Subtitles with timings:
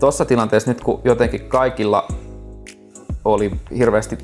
[0.00, 2.08] tuossa tilanteessa nyt kun jotenkin kaikilla
[3.24, 4.18] oli hirveästi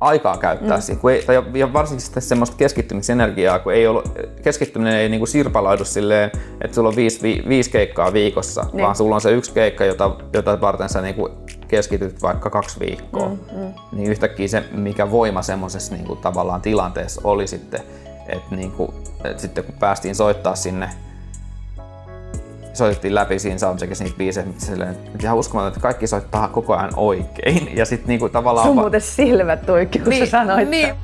[0.00, 0.82] aikaa käyttää mm.
[0.82, 5.20] siihen, kun ei, tai, ja varsinkin sitten semmoista keskittymisenergiaa, kun ei ollut, keskittyminen ei niin
[5.20, 8.84] kuin sirpaloidu silleen, että sulla on viisi, vi, viisi keikkaa viikossa, niin.
[8.84, 11.32] vaan sulla on se yksi keikka, jota, jota varten sä niin kuin
[11.68, 13.28] keskityt vaikka kaksi viikkoa.
[13.28, 13.72] Mm, mm.
[13.92, 17.80] Niin yhtäkkiä se, mikä voima semmoisessa niin kuin tavallaan tilanteessa oli sitten,
[18.28, 18.90] että, niin kuin,
[19.24, 20.90] että sitten kun päästiin soittaa sinne
[22.78, 26.76] soitettiin läpi siinä soundcheckissa niitä biisejä, mutta silleen, että ihan uskomaton, että kaikki soittaa koko
[26.76, 27.76] ajan oikein.
[27.76, 28.66] Ja sitten niinku tavallaan...
[28.66, 30.68] Sun muuten silmät tuikki, kun niin, sä sanoit.
[30.68, 30.94] Niin.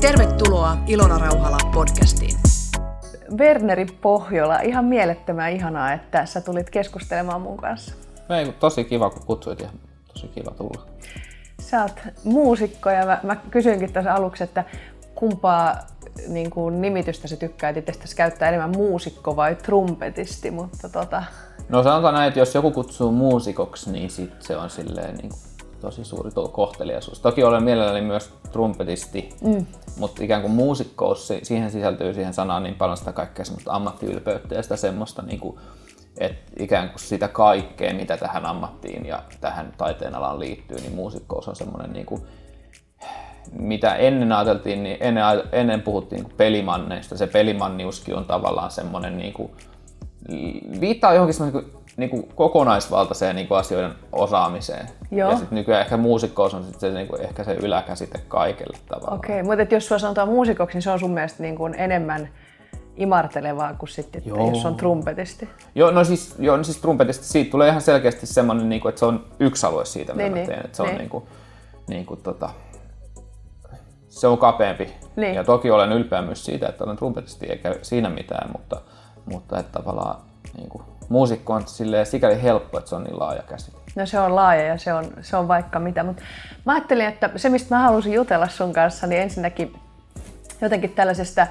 [0.00, 2.36] Tervetuloa Ilona Rauhala podcastiin.
[3.38, 7.94] Werneri Pohjola, ihan mielettömän ihanaa, että sä tulit keskustelemaan mun kanssa.
[8.28, 9.68] Ei, tosi kiva, kun kutsuit ja
[10.12, 10.86] tosi kiva tulla.
[11.60, 14.64] Sä oot muusikko ja mä, mä kysyinkin tässä aluksi, että
[15.16, 15.76] kumpaa
[16.28, 21.22] niin kuin nimitystä se tykkää itsestäsi käyttää enemmän muusikko vai trumpetisti, mutta tota...
[21.68, 25.40] No sanotaan näin, että jos joku kutsuu muusikoksi, niin sit se on silleen niin kuin
[25.80, 27.20] tosi suuri kohteliaisuus.
[27.20, 29.66] Toki olen mielelläni myös trumpetisti, mm.
[29.98, 34.62] mutta ikään kuin muusikkous, siihen sisältyy siihen sanaan niin paljon sitä kaikkea semmoista ammattiylpeyttä ja
[34.62, 35.58] sitä semmoista, niin kuin,
[36.18, 41.48] että ikään kuin sitä kaikkea, mitä tähän ammattiin ja tähän taiteen alaan liittyy, niin muusikkous
[41.48, 42.22] on semmoinen niin kuin,
[43.52, 47.16] mitä ennen ajateltiin, niin ennen, ennen puhuttiin niin pelimanneista.
[47.16, 49.50] Se pelimanniuskin on tavallaan semmoinen, niin kuin,
[50.80, 54.86] viittaa johonkin semmoinen niin kuin kokonaisvaltaiseen niin kuin asioiden osaamiseen.
[55.10, 55.30] Joo.
[55.30, 59.18] Ja sitten nykyään ehkä muusikkous on sit se, niin kuin, ehkä se yläkäsite kaikelle tavallaan.
[59.18, 62.28] Okei, okay, mutta jos sua sanotaan muusikoksi, niin se on sun mielestä niin kuin enemmän
[62.96, 65.48] imartelevaa kuin sitten, että jos on trumpetisti.
[65.74, 68.98] Joo, no siis, joo, no siis trumpetisti, siitä tulee ihan selkeästi semmoinen, niin kuin, että
[68.98, 70.46] se on yksi alue siitä, mitä niin, mä niin.
[70.46, 70.64] teen.
[70.64, 70.92] Että se niin.
[70.92, 71.24] on niin kuin,
[71.88, 72.50] niin kuin, tota,
[74.16, 74.94] se on kapeampi.
[75.16, 75.34] Niin.
[75.34, 78.80] Ja toki olen ylpeä myös siitä, että olen trumpetisti, eikä siinä mitään, mutta,
[79.24, 80.20] mutta että tavallaan
[80.56, 81.62] niin kuin, muusikko on
[82.04, 83.76] sikäli helppo, että se on niin laaja käsite.
[83.96, 86.22] No se on laaja ja se on, se on vaikka mitä, mutta
[86.66, 89.76] mä ajattelin, että se mistä mä halusin jutella sun kanssa, niin ensinnäkin
[90.60, 91.46] jotenkin tällaisesta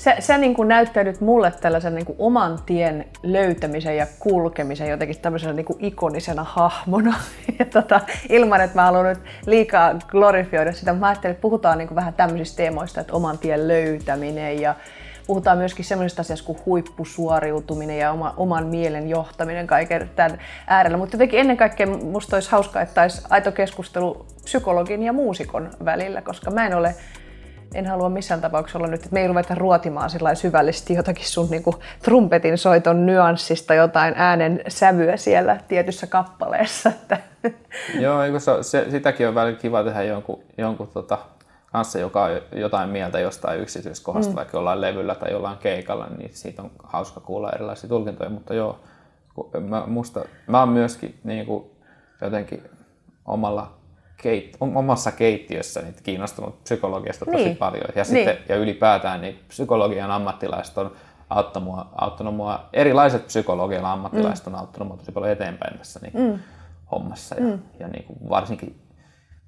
[0.00, 5.18] sä, sä niin kuin näyttäydyt mulle tällaisen niin kuin oman tien löytämisen ja kulkemisen jotenkin
[5.18, 7.14] tämmöisenä niin kuin ikonisena hahmona.
[7.58, 11.78] Ja tota, ilman, että mä haluan nyt liikaa glorifioida sitä, mutta mä ajattelin, että puhutaan
[11.78, 14.74] niin kuin vähän tämmöisistä teemoista, että oman tien löytäminen ja
[15.26, 20.98] puhutaan myöskin semmoisista asioista kuin huippusuoriutuminen ja oma, oman mielen johtaminen kaiken tämän äärellä.
[20.98, 26.22] Mutta jotenkin ennen kaikkea musta olisi hauskaa, että olisi aito keskustelu psykologin ja muusikon välillä,
[26.22, 26.94] koska mä en ole
[27.74, 31.62] en halua missään tapauksessa olla nyt, että me ei ruveta ruotimaan syvällisesti jotakin sun niin
[31.62, 36.88] kuin, trumpetin soiton nyanssista jotain äänen sävyä siellä tietyssä kappaleessa.
[36.88, 37.18] Että.
[38.00, 41.18] Joo, se, se, sitäkin on välillä kiva tehdä jonkun, jonkun tota,
[41.72, 44.36] kanssa, joka on jotain mieltä jostain yksityiskohdasta, mm.
[44.36, 48.78] vaikka jollain levyllä tai jollain keikalla, niin siitä on hauska kuulla erilaisia tulkintoja, mutta joo,
[49.60, 51.70] mä, musta, mä oon myöskin niin kuin,
[52.20, 52.62] jotenkin
[53.24, 53.79] omalla
[54.22, 57.56] keit, omassa keittiössä niin kiinnostunut psykologiasta tosi niin.
[57.56, 57.84] paljon.
[57.88, 58.06] Ja, niin.
[58.06, 60.92] sitten, ja ylipäätään niin psykologian ammattilaiset on
[61.30, 64.54] auttanut mua, auttanut mua, erilaiset psykologian ammattilaiset mm.
[64.54, 66.38] on auttanut mua tosi paljon eteenpäin tässä niin mm.
[66.92, 67.34] hommassa.
[67.34, 67.58] Ja, mm.
[67.78, 68.82] ja niin kuin varsinkin,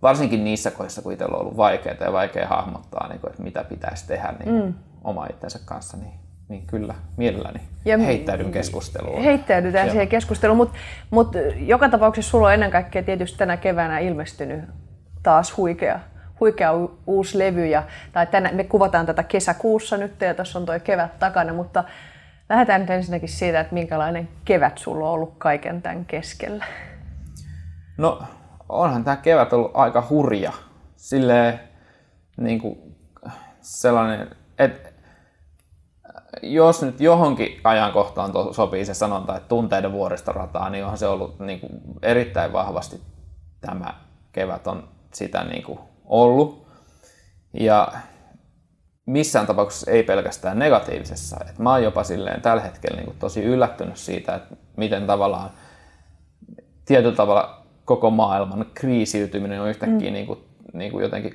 [0.02, 3.64] varsinkin niissä kohdissa, kun itsellä on ollut vaikeaa ja vaikea hahmottaa, niin kuin, että mitä
[3.64, 4.74] pitäisi tehdä niin mm.
[5.04, 6.21] oma itsensä kanssa, niin
[6.52, 9.22] niin kyllä mielelläni ja heittäydyn keskusteluun.
[9.22, 10.78] Heittäydytään siihen keskusteluun, mutta
[11.10, 14.64] mut joka tapauksessa sulla on ennen kaikkea tietysti tänä keväänä ilmestynyt
[15.22, 16.00] taas huikea,
[16.40, 16.72] huikea
[17.06, 17.66] uusi levy.
[17.66, 17.82] Ja,
[18.12, 21.84] tai tänä, me kuvataan tätä kesäkuussa nyt ja tässä on tuo kevät takana, mutta
[22.48, 26.64] lähdetään nyt ensinnäkin siitä, että minkälainen kevät sulla on ollut kaiken tämän keskellä.
[27.98, 28.22] No
[28.68, 30.52] onhan tämä kevät ollut aika hurja.
[30.96, 31.60] Silleen
[32.36, 32.78] niin kuin
[33.60, 34.91] sellainen, että
[36.42, 41.38] jos nyt johonkin ajankohtaan to, sopii se sanonta, että tunteiden vuoristorataa, niin onhan se ollut
[41.38, 41.72] niin kuin
[42.02, 43.00] erittäin vahvasti
[43.60, 43.94] tämä
[44.32, 46.66] kevät on sitä niin kuin ollut.
[47.52, 47.92] Ja
[49.06, 51.36] missään tapauksessa ei pelkästään negatiivisessa.
[51.50, 55.50] Et mä oon jopa silleen tällä hetkellä niin kuin tosi yllättynyt siitä, että miten tavallaan
[56.84, 60.14] tietyllä tavalla koko maailman kriisiytyminen on yhtäkkiä mm.
[60.14, 60.38] niin kuin,
[60.72, 61.34] niin kuin jotenkin,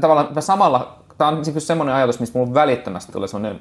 [0.00, 3.60] tavallaan samalla tämä on niin semmoinen ajatus, mistä mulla välittömästi tulee semmoinen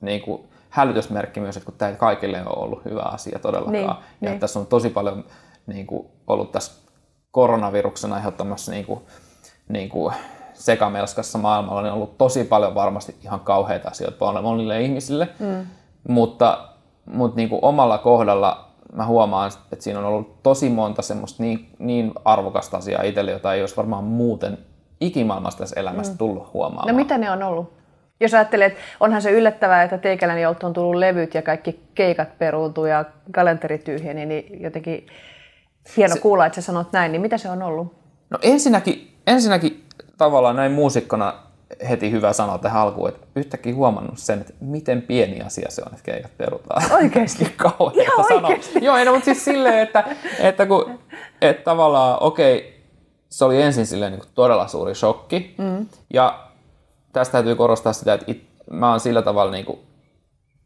[0.00, 3.72] niin kuin hälytysmerkki myös, että kun tämä ei kaikille ole ollut hyvä asia todellakaan.
[3.72, 3.86] Niin,
[4.20, 4.40] ja niin.
[4.40, 5.24] tässä on tosi paljon
[5.66, 6.72] niin kuin, ollut tässä
[7.30, 9.00] koronaviruksen aiheuttamassa niin kuin,
[9.68, 10.14] niin kuin
[10.54, 15.28] sekamelskassa maailmalla, niin on ollut tosi paljon varmasti ihan kauheita asioita monille ihmisille.
[15.38, 15.66] Mm.
[16.08, 16.68] Mutta,
[17.06, 21.68] mutta niin kuin omalla kohdalla mä huomaan, että siinä on ollut tosi monta semmoista niin,
[21.78, 24.58] niin arvokasta asiaa itselle, jota ei olisi varmaan muuten
[25.00, 26.18] ikimaailmasta tässä elämästä mm.
[26.18, 26.88] tullut huomaamaan.
[26.88, 27.72] No mitä ne on ollut?
[28.20, 32.86] Jos ajattelee, että onhan se yllättävää, että teikäläni on tullut levyt ja kaikki keikat peruuntuu
[32.86, 35.06] ja kalenteri tyhjeni, niin jotenkin
[35.96, 37.94] hieno se, kuulla, että sä sanot näin, niin mitä se on ollut?
[38.30, 39.84] No ensinnäkin, ensinnäkin
[40.18, 41.34] tavallaan näin muusikkona
[41.88, 45.92] heti hyvä sanoa tähän alkuun, että yhtäkkiä huomannut sen, että miten pieni asia se on,
[45.92, 46.92] että keikat perutaan.
[46.92, 47.54] Oikeasti?
[47.56, 48.50] Kauheeta sanoa.
[48.80, 50.04] Joo, ei, no, mutta siis silleen, että,
[50.40, 50.98] että, kun,
[51.40, 52.75] että tavallaan, okei,
[53.36, 55.54] se oli ensin silleen niin kuin todella suuri shokki.
[55.58, 55.86] Mm.
[56.14, 56.38] Ja
[57.12, 59.78] tästä täytyy korostaa sitä, että it, mä oon sillä tavalla, niin kuin,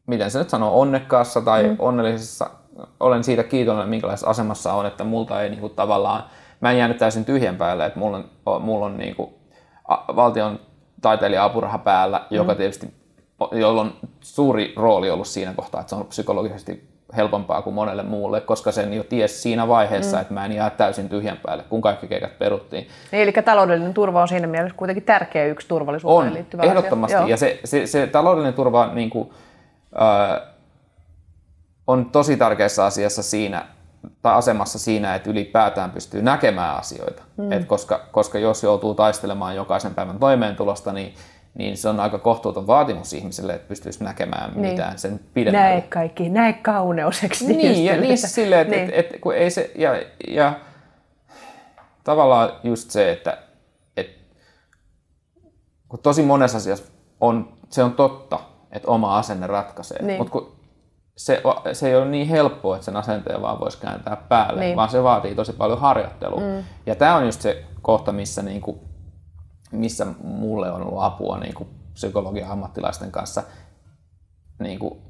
[0.06, 1.76] miten se nyt sanoo, onnekkaassa tai mm.
[1.78, 2.50] onnellisessa,
[3.00, 6.24] olen siitä kiitollinen, minkälaisessa asemassa on, että multa ei niin kuin, tavallaan,
[6.60, 9.34] mä en jäänyt täysin tyhjän päälle, että mulla on, mulla on niin kuin,
[10.16, 10.60] valtion
[11.00, 12.36] taiteilija-apuraha päällä, mm.
[12.36, 12.94] joka tietysti,
[13.52, 18.40] jolla on suuri rooli ollut siinä kohtaa, että se on psykologisesti helpompaa kuin monelle muulle,
[18.40, 20.20] koska sen jo ties siinä vaiheessa, mm.
[20.20, 22.88] että mä en jää täysin tyhjän päälle, kun kaikki keikat peruttiin.
[23.12, 27.16] Niin, eli taloudellinen turva on siinä mielessä kuitenkin tärkeä yksi turvallisuuteen on, liittyvä ehdottomasti.
[27.16, 27.28] Asia.
[27.28, 29.30] Ja se, se, se taloudellinen turva niin kuin,
[30.02, 30.42] äh,
[31.86, 33.64] on tosi tärkeässä asiassa siinä,
[34.22, 37.22] tai asemassa siinä, että ylipäätään pystyy näkemään asioita.
[37.36, 37.52] Mm.
[37.52, 41.14] Et koska, koska jos joutuu taistelemaan jokaisen päivän toimeentulosta, niin
[41.54, 44.70] niin se on aika kohtuuton vaatimus ihmiselle, että pystyisi näkemään niin.
[44.70, 45.68] mitään sen pidemmälle.
[45.68, 47.46] Näe kaikki, näe kauneuseksi.
[47.46, 48.90] Niin, ja niin silleen, että niin.
[48.94, 50.60] et, et, kun ei se, ja, ja
[52.04, 53.38] tavallaan just se, että
[53.96, 54.18] et,
[55.88, 56.84] kun tosi monessa asiassa
[57.20, 58.40] on, se on totta,
[58.72, 60.18] että oma asenne ratkaisee, niin.
[60.18, 60.52] mutta kun
[61.16, 61.42] se,
[61.72, 64.76] se ei ole niin helppoa, että sen asenteen vaan voisi kääntää päälle, niin.
[64.76, 66.40] vaan se vaatii tosi paljon harjoittelua.
[66.40, 66.64] Mm.
[66.86, 68.89] Ja tämä on just se kohta, missä niinku
[69.72, 73.42] missä mulle on ollut apua niin kuin psykologian ammattilaisten kanssa
[74.58, 75.00] niin kuin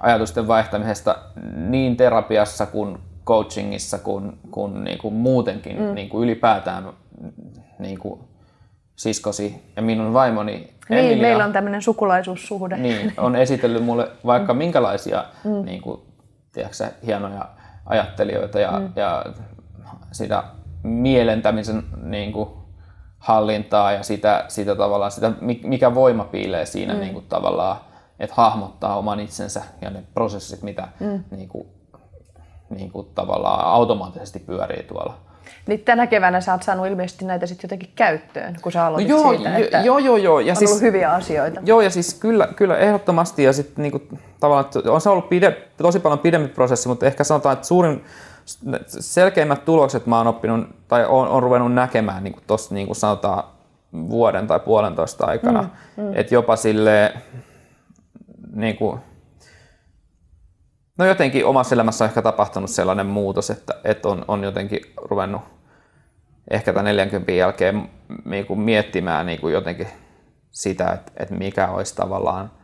[0.00, 1.18] ajatusten vaihtamisesta
[1.56, 5.94] niin terapiassa kuin coachingissa kuin, kuin, niin kuin muutenkin mm.
[5.94, 6.88] niin kuin ylipäätään
[7.78, 8.20] niin kuin
[8.96, 12.76] siskosi ja minun vaimoni niin, Emilia, meillä on tämmöinen sukulaisuussuhde.
[12.76, 14.58] Niin, on esitellyt mulle vaikka mm.
[14.58, 15.64] minkälaisia mm.
[15.64, 16.00] niin kuin,
[16.52, 17.48] tiedätkö, hienoja
[17.86, 18.92] ajattelijoita ja, mm.
[18.96, 19.24] ja
[20.12, 20.44] sitä
[20.82, 22.48] mielentämisen niin kuin,
[23.22, 25.32] hallintaa ja sitä, sitä tavallaan, sitä,
[25.64, 27.00] mikä voima piilee siinä mm.
[27.00, 27.76] niin kuin tavallaan,
[28.20, 31.24] että hahmottaa oman itsensä ja ne prosessit, mitä mm.
[31.30, 31.66] niin kuin,
[32.70, 35.14] niin kuin tavallaan automaattisesti pyörii tuolla.
[35.66, 39.16] Niin tänä keväänä sä oot saanut ilmeisesti näitä sitten jotenkin käyttöön, kun sä aloitit no
[39.16, 40.40] joo, siitä, että joo, joo, joo.
[40.40, 41.60] Ja on siis, ollut hyviä asioita.
[41.64, 44.02] Joo, ja siis kyllä, kyllä ehdottomasti, ja sitten niinku,
[44.40, 48.04] tavallaan, on se ollut pide, tosi paljon pidempi prosessi, mutta ehkä sanotaan, että suurin,
[48.86, 53.44] selkeimmät tulokset mä oon oppinut tai on, on ruvennut näkemään niin tuossa niin sanotaan
[53.92, 55.62] vuoden tai puolentoista aikana.
[55.62, 56.12] Mm, mm.
[56.14, 57.12] Että jopa sille
[58.54, 59.00] niin kuin,
[60.98, 65.42] no jotenkin omassa elämässä on ehkä tapahtunut sellainen muutos, että, että on, on jotenkin ruvennut
[66.50, 67.90] ehkä tämän 40 jälkeen
[68.24, 69.88] niin kuin miettimään niin kuin jotenkin
[70.50, 72.50] sitä, että, että mikä olisi tavallaan–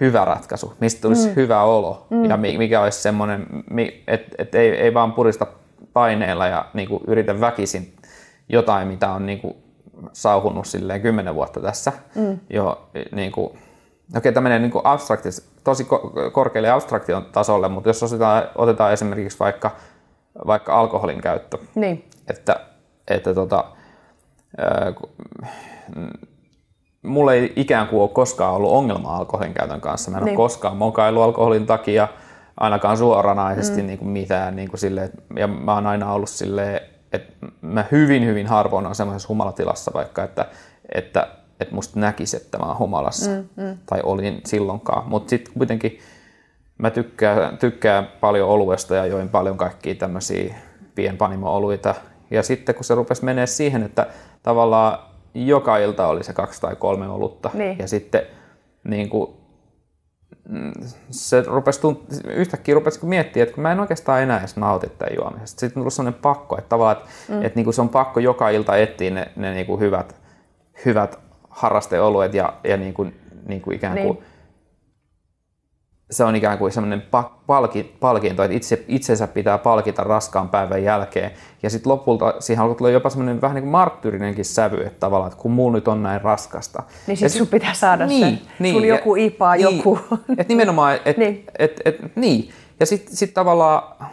[0.00, 1.36] hyvä ratkaisu, mistä tulisi mm.
[1.36, 2.24] hyvä olo mm.
[2.24, 3.46] ja mikä olisi semmoinen,
[4.06, 5.46] että et ei, ei vaan purista
[5.92, 7.94] paineella ja niin kuin yritä väkisin
[8.48, 9.54] jotain, mitä on niin kuin
[10.12, 11.92] sauhunut silleen kymmenen vuotta tässä.
[12.14, 12.38] Mm.
[12.50, 13.58] Jo, niin kuin,
[14.16, 15.86] okei, tämä menee niin kuin abstraktis, tosi
[16.32, 19.70] korkealle abstraktion tasolle, mutta jos otetaan, otetaan esimerkiksi vaikka,
[20.46, 22.04] vaikka alkoholin käyttö, niin.
[22.30, 22.60] että,
[23.08, 23.64] että tota,
[27.02, 30.10] mulla ei ikään kuin ole koskaan ollut ongelmaa alkoholin käytön kanssa.
[30.10, 30.38] Mä en niin.
[30.38, 32.08] ole koskaan mokailu alkoholin takia,
[32.60, 33.86] ainakaan suoranaisesti mm.
[33.86, 34.56] niin kuin mitään.
[34.56, 36.80] Niin kuin sille, ja mä oon aina ollut silleen,
[37.12, 40.46] että mä hyvin, hyvin harvoin on semmoisessa humalatilassa vaikka, että,
[40.94, 41.28] että,
[41.60, 43.30] että musta näkisi, että mä oon humalassa.
[43.30, 43.78] Mm, mm.
[43.86, 45.08] Tai olin silloinkaan.
[45.08, 45.98] Mutta sitten kuitenkin
[46.78, 50.54] mä tykkään, tykkään paljon oluesta ja join paljon kaikkia tämmöisiä
[50.94, 51.94] pienpanimo-oluita.
[52.30, 54.06] Ja sitten kun se rupesi menee siihen, että
[54.42, 54.98] tavallaan
[55.34, 57.50] joka ilta oli se kaksi tai kolme olutta.
[57.54, 57.78] Niin.
[57.78, 58.22] Ja sitten
[58.84, 59.30] niin kuin,
[60.48, 60.72] mm,
[61.10, 65.16] se rupesi tunt- yhtäkkiä rupesi miettiä, että kun mä en oikeastaan enää edes nauti tämän
[65.16, 65.60] juomisesta.
[65.60, 67.42] Sitten tuli sellainen pakko, että tavallaan, että, mm.
[67.42, 70.16] että niin kuin se on pakko joka ilta etsiä ne, ne niin kuin hyvät,
[70.84, 71.18] hyvät
[71.50, 74.24] harrasteoluet ja, ja niin kuin, niin kuin ikään kuin niin
[76.10, 77.02] se on ikään kuin semmoinen
[77.46, 81.30] palki, palkinto, että itse, itsensä pitää palkita raskaan päivän jälkeen.
[81.62, 85.32] Ja sitten lopulta siihen alkoi tulla jopa semmoinen vähän niin kuin marttyyrinenkin sävy, että tavallaan,
[85.32, 86.82] että kun mulla nyt on näin raskasta.
[87.06, 89.98] Niin sitten sun pitää saada niin, se, niin, sun joku ipaa, niin, joku.
[90.38, 91.44] Että nimenomaan, että niin.
[91.58, 92.50] Et, et, et, niin.
[92.80, 94.08] Ja sitten sit tavallaan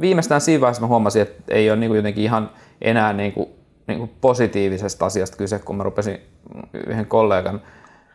[0.00, 2.50] viimeistään siinä vaiheessa mä huomasin, että ei ole niin kuin jotenkin ihan
[2.82, 3.48] enää niin kuin,
[3.86, 6.20] niin kuin positiivisesta asiasta kyse, kun mä rupesin
[6.86, 7.60] yhden kollegan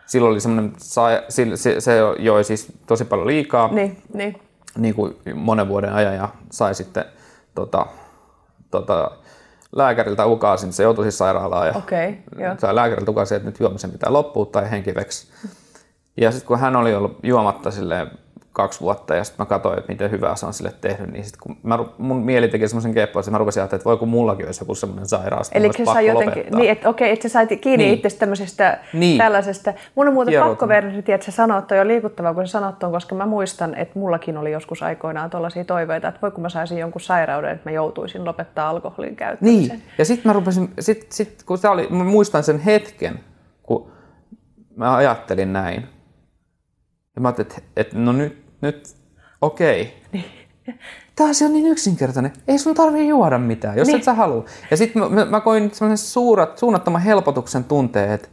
[0.05, 4.41] silloin oli semmoinen, se, se, joi siis tosi paljon liikaa niin, niin.
[4.77, 7.05] Niin kuin monen vuoden ajan ja sai sitten
[7.55, 7.85] tota,
[8.71, 9.11] tota,
[9.75, 12.55] lääkäriltä ukaasin, se joutui siis sairaalaan ja Okei, joo.
[12.57, 15.27] sai lääkäriltä ukaasin, että nyt juomisen pitää loppua tai henki veksi.
[16.17, 18.11] Ja sitten kun hän oli ollut juomatta silleen
[18.53, 21.39] kaksi vuotta ja sitten mä katsoin, että miten hyvää se on sille tehnyt, niin sitten
[21.43, 24.45] kun mä, mun mieli teki semmoisen keppoa, että mä rupesin ajattelemaan, että voi kun mullakin
[24.45, 26.59] olisi joku semmoinen sairaus, Eli mun olisi se pakko sai jotenkin, lopettaa.
[26.59, 27.93] niin, että okei, että sä sait kiinni Niin.
[27.99, 29.17] itse tämmöisestä Niin.
[29.17, 29.73] tällaisesta.
[29.95, 32.91] Mun on muuten pakko verrata, että sä sanoit, että on liikuttavaa, kun sä sanot ton,
[32.91, 36.77] koska mä muistan, että mullakin oli joskus aikoinaan tuollaisia toiveita, että voi kun mä saisin
[36.77, 39.77] jonkun sairauden, että mä joutuisin lopettaa alkoholin käyttämisen.
[39.77, 43.19] Niin, ja sitten mä rupesin, sit, sit, kun se oli, mä muistan sen hetken,
[43.63, 43.91] kun
[44.75, 45.87] mä ajattelin näin.
[47.15, 48.95] Ja mä ajattelin, että, että no nyt, nyt
[49.41, 49.93] okei.
[50.11, 50.25] Niin.
[51.15, 52.33] Tämä asia on niin yksinkertainen.
[52.47, 53.97] Ei sun tarvii juoda mitään, jos Niin.
[53.97, 54.45] et sä halua.
[54.71, 58.27] Ja sitten mä, mä, koin semmoisen suurat, suunnattoman helpotuksen tunteen, että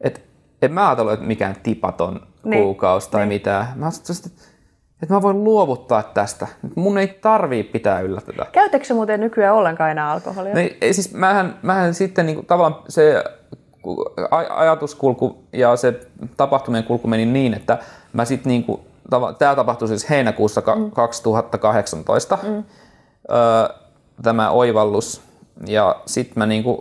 [0.00, 0.22] et,
[0.62, 2.62] et mä ajatellut, että mikään tipaton Niin.
[2.62, 3.28] kuukausi tai Niin.
[3.28, 3.66] mitään.
[3.76, 4.42] Mä ajattelin, että,
[5.02, 6.46] että mä voin luovuttaa tästä.
[6.74, 8.46] Mun ei tarvii pitää yllä tätä.
[8.52, 10.54] Käytätkö sä muuten nykyään ollenkaan enää alkoholia?
[10.54, 13.24] No, ei, siis mähän, mähän sitten niin kuin, tavallaan se
[13.82, 16.00] ku- aj- ajatuskulku ja se
[16.36, 17.78] tapahtumien kulku meni niin, että
[18.12, 18.80] mä sitten niin kuin,
[19.38, 20.90] tämä tapahtui siis heinäkuussa mm.
[20.90, 22.64] 2018, mm.
[23.30, 23.68] öö,
[24.22, 25.22] tämä oivallus.
[25.66, 26.78] Ja sitten mä niin kuin,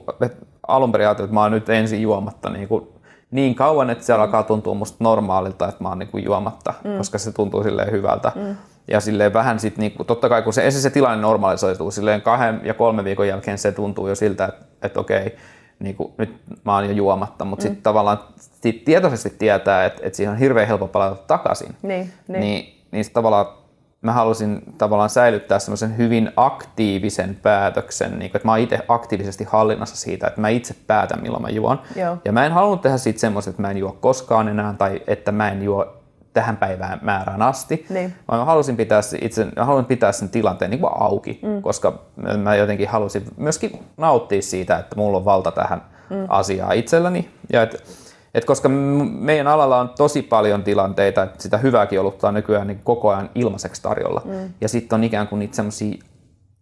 [0.67, 2.87] alun perin ajattelin, että mä oon nyt ensin juomatta niin, kuin,
[3.31, 6.97] niin kauan, että se alkaa tuntua musta normaalilta, että mä oon niin kuin juomatta, mm.
[6.97, 8.31] koska se tuntuu silleen hyvältä.
[8.35, 8.55] Mm.
[8.87, 12.21] Ja silleen vähän sit, niin kuin, totta kai kun se, ensin se tilanne normalisoituu, silleen
[12.21, 15.37] kahden ja kolmen viikon jälkeen se tuntuu jo siltä, että, että okei,
[15.79, 17.67] niin kuin, nyt mä oon jo juomatta, mutta mm.
[17.67, 18.19] sitten tavallaan
[18.61, 21.75] sit tietoisesti tietää, että, että siihen on hirveän helppo palata takaisin.
[21.81, 22.39] Niin, niin.
[22.41, 23.45] niin, niin sit tavallaan
[24.01, 29.43] mä halusin tavallaan säilyttää semmoisen hyvin aktiivisen päätöksen, niin kuin, että mä oon itse aktiivisesti
[29.43, 31.81] hallinnassa siitä, että mä itse päätän, milloin mä juon.
[31.95, 32.17] Joo.
[32.25, 35.31] Ja mä en halunnut tehdä siitä semmoista, että mä en juo koskaan enää tai että
[35.31, 35.98] mä en juo
[36.33, 38.13] tähän päivään määrään asti, Niin.
[38.27, 41.61] vaan mä halusin pitää, se itse, mä halusin pitää sen tilanteen niin kuin auki, mm.
[41.61, 41.99] koska
[42.37, 46.25] mä jotenkin halusin myöskin nauttia siitä, että mulla on valta tähän mm.
[46.27, 47.29] asiaan itselläni.
[47.53, 47.83] Ja et,
[48.33, 52.81] et koska meidän alalla on tosi paljon tilanteita, että sitä hyvääkin olutta on nykyään niin
[52.83, 54.21] koko ajan ilmaiseksi tarjolla.
[54.25, 54.53] Mm.
[54.61, 56.03] Ja sitten on ikään kuin niitä semmoisia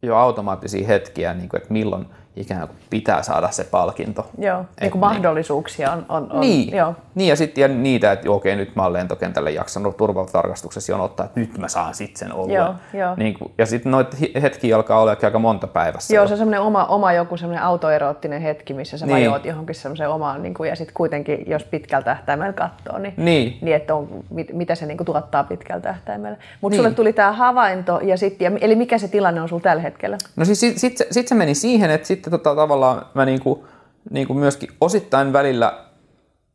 [0.01, 2.05] jo automaattisia hetkiä, niin kuin, että milloin
[2.37, 4.27] ikään kuin pitää saada se palkinto.
[4.37, 6.05] Joo, niin kuin Et mahdollisuuksia on.
[6.09, 6.95] on, on niin, Joo.
[7.15, 11.57] niin ja sitten niitä, että okei, nyt mä oon lentokentälle jaksanut turvatarkastuksessa jonottaa, että nyt
[11.57, 12.55] mä saan sitten sen oluen.
[12.55, 13.15] Joo, joo.
[13.15, 16.15] Niin kuin, ja sitten noita hetkiä alkaa olla aika monta päivässä.
[16.15, 16.27] Joo, jo.
[16.27, 19.13] se on semmoinen oma, oma joku semmoinen autoeroottinen hetki, missä sä Niin.
[19.15, 23.57] vajoat johonkin semmoiseen omaan, niin kuin, ja sitten kuitenkin, jos pitkällä tähtäimellä katsoo, niin, Niin.
[23.61, 26.37] niin että on, mit, mitä se niin kuin, tuottaa pitkällä tähtäimellä.
[26.61, 26.83] Mutta Niin.
[26.83, 30.17] sulle tuli tämä havainto, ja sit, ja, eli mikä se tilanne on sulla tällä hetkellä?
[30.35, 33.65] No siis sitten sit, se- sit se meni siihen, että sitten tota, tavallaan mä niinku,
[34.11, 35.79] niinku myöskin osittain välillä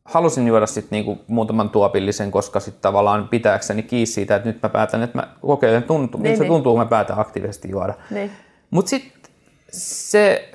[0.05, 4.69] halusin juoda sit niinku muutaman tuopillisen, koska sitten tavallaan pitääkseni kiinni siitä, että nyt mä
[4.69, 6.51] päätän, että mä kokeilen, tuntuu, niin, Niin, se niin.
[6.51, 7.93] tuntuu, kun mä päätän aktiivisesti juoda.
[8.09, 8.31] Niin.
[8.71, 9.31] Mutta sitten
[9.71, 10.49] se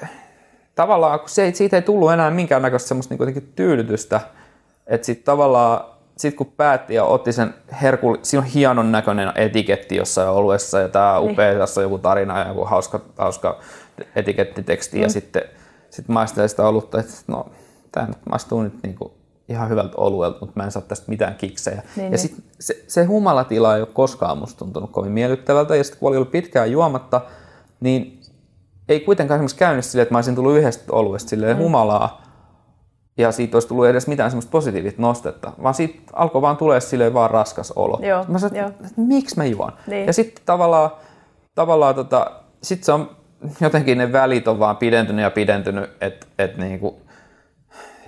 [0.75, 4.21] tavallaan, kun se, ei- siitä ei tullut enää minkäännäköistä semmoista niinku tyydytystä,
[4.87, 5.81] että sitten tavallaan
[6.17, 10.89] sit kun päätti ja otti sen herkul, siinä on hienon näköinen etiketti jossain oluessa ja
[10.89, 11.31] tämä Niin.
[11.31, 13.59] upea, tässä on joku tarina ja joku hauska, hauska
[14.17, 15.03] etikettiteksti mm.
[15.03, 15.43] ja sitten
[15.91, 17.47] sit maistelee sitä olutta, että no
[17.93, 21.83] tämä nyt maistuu nyt niinku ihan hyvältä oluelta, mutta mä en saa tästä mitään kiksejä.
[21.97, 22.19] Niin, ja niin.
[22.19, 26.17] sitten se, se humalatila ei ole koskaan musta tuntunut kovin miellyttävältä ja sitten kun oli
[26.17, 27.21] ollut pitkään juomatta,
[27.81, 28.21] niin
[28.89, 31.63] ei kuitenkaan esimerkiksi käynyt silleen, että mä olisin tullut yhdestä oluesta silleen mm.
[31.63, 32.23] humalaa,
[33.19, 37.15] ja siitä olisi tullut edes mitään semmoista positiivista nostetta, vaan siitä alkoi vaan tulee silleen
[37.15, 38.01] vaan raskas olo.
[38.03, 39.73] Joo, mä sanoin, että miksi mä juon?
[39.87, 40.07] Niin.
[40.07, 40.91] Ja sitten tavallaan,
[41.55, 42.31] tavallaan tota,
[42.63, 43.11] sit se on
[43.61, 47.01] jotenkin ne välit on vaan pidentynyt ja pidentynyt, että et niinku,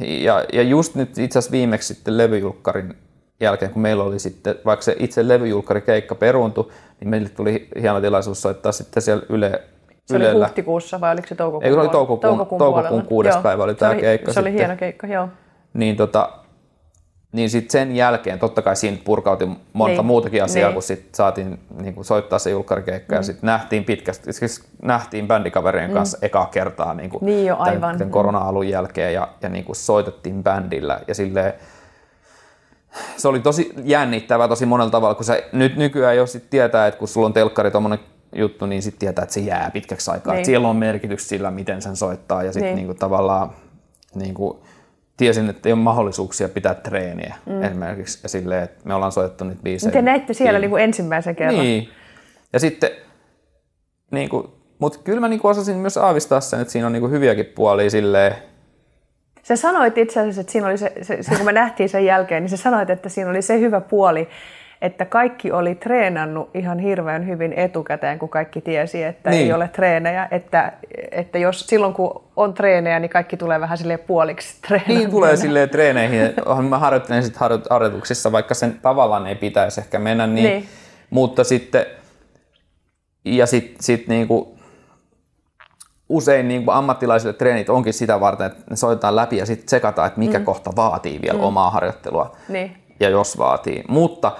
[0.00, 2.94] ja, ja just nyt itse asiassa viimeksi sitten levyjulkkarin
[3.40, 6.68] jälkeen, kun meillä oli sitten, vaikka se itse levyjulkkarikeikka peruuntui,
[7.00, 9.62] niin meille tuli hieno tilaisuus soittaa sitten siellä Yle,
[10.06, 10.46] Se oli Ylellä.
[10.46, 13.02] huhtikuussa vai oliko se toukokuun Ei, se oli toukokuun- toukokuun puolella.
[13.02, 13.42] kuudes Joo.
[13.42, 14.66] päivä oli Se tää keikka Se oli sitten.
[14.66, 15.28] hieno keikka, joo.
[15.74, 16.28] niin, tota,
[17.32, 20.06] niin sitten sen jälkeen, totta kai siinä purkautui monta Niin.
[20.06, 20.74] muutakin asiaa, Niin.
[20.74, 23.18] kun sit saatiin niin kuin soittaa se julkkarikeikka mm.
[23.18, 27.98] ja sitten nähtiin pitkästi, siis nähtiin bändikaverien kanssa ekaa kertaa niin Niin jo, tämän, aivan.
[27.98, 31.52] tämän korona-alun jälkeen ja, ja niin soitettiin bändillä ja silleen,
[33.16, 36.98] se oli tosi jännittävää tosi monella tavalla, kun sä nyt nykyään jo sit tietää, että
[36.98, 37.98] kun sulla on telkkari tommonen
[38.34, 40.34] juttu, niin sitten tietää, että se jää pitkäksi aikaa.
[40.34, 40.44] Niin.
[40.46, 42.76] Siellä on merkitys sillä, miten sen soittaa ja sitten Niin.
[42.76, 42.86] niin.
[42.86, 43.50] niinku tavallaan
[44.14, 44.62] niinku,
[45.20, 47.62] tiesin, että ei ole mahdollisuuksia pitää treeniä mm.
[47.62, 49.88] esimerkiksi ja silleen, että me ollaan soitettu niitä biisejä.
[49.88, 51.58] Miten näitte siellä niin kuin ensimmäisen kerran?
[51.58, 51.88] Niin.
[52.52, 52.90] Ja sitten,
[54.10, 54.46] niin kuin,
[54.78, 57.46] mutta kyllä mä niin kuin osasin myös aavistaa sen, että siinä on niin kuin hyviäkin
[57.46, 58.34] puolia silleen,
[59.42, 62.42] Sä sanoit itse asiassa, että siinä oli se, se, se, kun me nähtiin sen jälkeen,
[62.42, 64.28] niin sä sanoit, että siinä oli se hyvä puoli,
[64.82, 69.42] että kaikki oli treenannut ihan hirveän hyvin etukäteen, kun kaikki tiesi, että niin.
[69.42, 70.28] ei ole treenejä.
[70.30, 70.72] Että,
[71.10, 74.98] että jos silloin kun on treenejä, niin kaikki tulee vähän sille puoliksi treenaamaan.
[74.98, 76.32] Niin tulee silleen treeneihin.
[76.68, 80.44] Mä harjoittelen sitten harjoituksissa, vaikka sen tavallaan ei pitäisi ehkä mennä niin.
[80.44, 80.68] niin.
[81.10, 81.86] Mutta sitten,
[83.24, 84.58] ja sitten sit niinku,
[86.08, 90.06] usein niin kuin ammattilaisille treenit onkin sitä varten, että ne soitetaan läpi ja sitten tsekataan,
[90.06, 90.44] että mikä mm.
[90.44, 91.44] kohta vaatii vielä mm.
[91.44, 92.36] omaa harjoittelua.
[92.48, 92.76] Niin.
[93.00, 93.84] Ja jos vaatii.
[93.88, 94.32] Mutta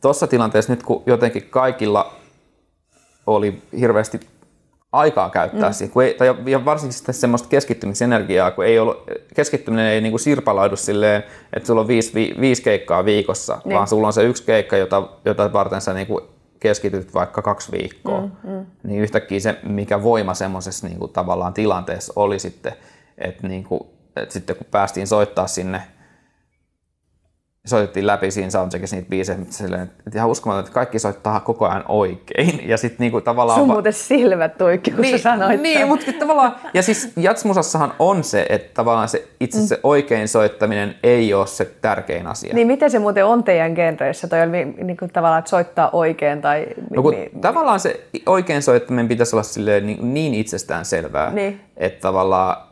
[0.00, 2.14] tuossa tilanteessa nyt, kun jotenkin kaikilla
[3.26, 4.20] oli hirveästi
[4.92, 5.72] aikaa käyttää mm.
[5.72, 10.12] siihen, kun ei, tai ja varsinkin sitten semmoista keskittymisenergiaa, kun ei ollut, keskittyminen ei niin
[10.12, 13.74] kuin sirpaloidu silleen, että sulla on viisi, vi, viisi keikkaa viikossa, niin.
[13.74, 16.24] vaan sulla on se yksi keikka, jota, jota varten sä niin kuin
[16.60, 18.66] keskityt vaikka kaksi viikkoa, mm, mm.
[18.82, 22.72] niin yhtäkkiä se, mikä voima semmoisessa niin kuin, tavallaan tilanteessa oli sitten,
[23.18, 23.80] että, niin kuin,
[24.16, 25.82] että sitten kun päästiin soittaa sinne
[27.68, 31.68] soitettiin läpi siinä soundcheckissa niitä biisejä, mutta silleen, että ihan uskomaton, että kaikki soittaa koko
[31.68, 32.68] ajan oikein.
[32.68, 33.58] Ja sitten niinku tavallaan...
[33.58, 36.56] Sun muuten silmät oikein, kun niin, sä sanoit Niin, mutta tavallaan...
[36.74, 41.64] Ja siis Jatsmusassahan on se, että tavallaan se, itse se oikein soittaminen ei ole se
[41.64, 42.54] tärkein asia.
[42.54, 44.28] Niin, miten se muuten on teidän genreissä?
[44.28, 46.66] Toi on niin kuin tavallaan, että soittaa oikein tai...
[46.90, 51.60] No kun niin, tavallaan se oikein soittaminen pitäisi olla silleen niin, niin itsestään selvää, niin.
[51.76, 52.67] että tavallaan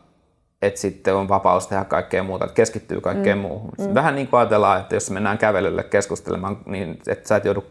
[0.66, 3.42] että sitten on vapaus tehdä kaikkea muuta, että keskittyy kaikkeen mm.
[3.42, 3.73] muuhun.
[3.78, 3.94] Mm.
[3.94, 7.64] Vähän niin kuin ajatellaan, että jos mennään kävelylle keskustelemaan, niin että sä et joudu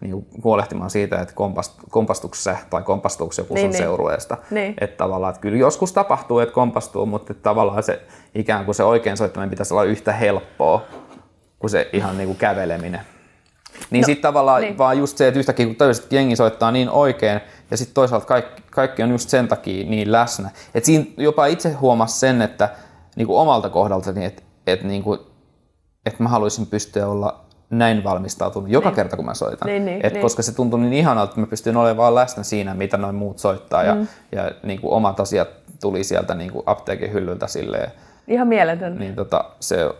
[0.00, 3.82] niin huolehtimaan siitä, että kompast, kompastuuko se tai kompastuuko joku niin, sun niin.
[3.82, 4.36] seurueesta.
[4.50, 4.74] Niin.
[4.80, 8.02] Että tavallaan, että kyllä joskus tapahtuu, että kompastuu, mutta että tavallaan se
[8.34, 10.82] ikään kuin se oikein soittaminen pitäisi olla yhtä helppoa
[11.58, 13.00] kuin se ihan niin kuin käveleminen.
[13.90, 14.78] Niin no, sitten tavallaan niin.
[14.78, 18.62] vaan just se, että yhtäkkiä kun toiset jengi soittaa niin oikein, ja sitten toisaalta kaikki,
[18.70, 20.50] kaikki on just sen takia niin läsnä.
[20.74, 22.68] Että siinä jopa itse huomasi sen, että
[23.16, 25.20] niin kuin omalta kohdaltani, että, että, niin kuin,
[26.06, 28.96] että mä haluaisin pystyä olla näin valmistautunut joka niin.
[28.96, 29.66] kerta, kun mä soitan.
[29.66, 30.22] Niin, niin, Et niin.
[30.22, 33.38] Koska se tuntui niin ihanalta, että mä pystyn olemaan vaan läsnä siinä, mitä noin muut
[33.38, 33.82] soittaa.
[33.82, 34.06] Ja, mm.
[34.32, 35.48] ja niin kuin omat asiat
[35.80, 37.92] tuli sieltä niin kuin apteekin hyllyltä silleen.
[38.28, 38.98] Ihan mieletöntä.
[38.98, 39.90] Niin tota, se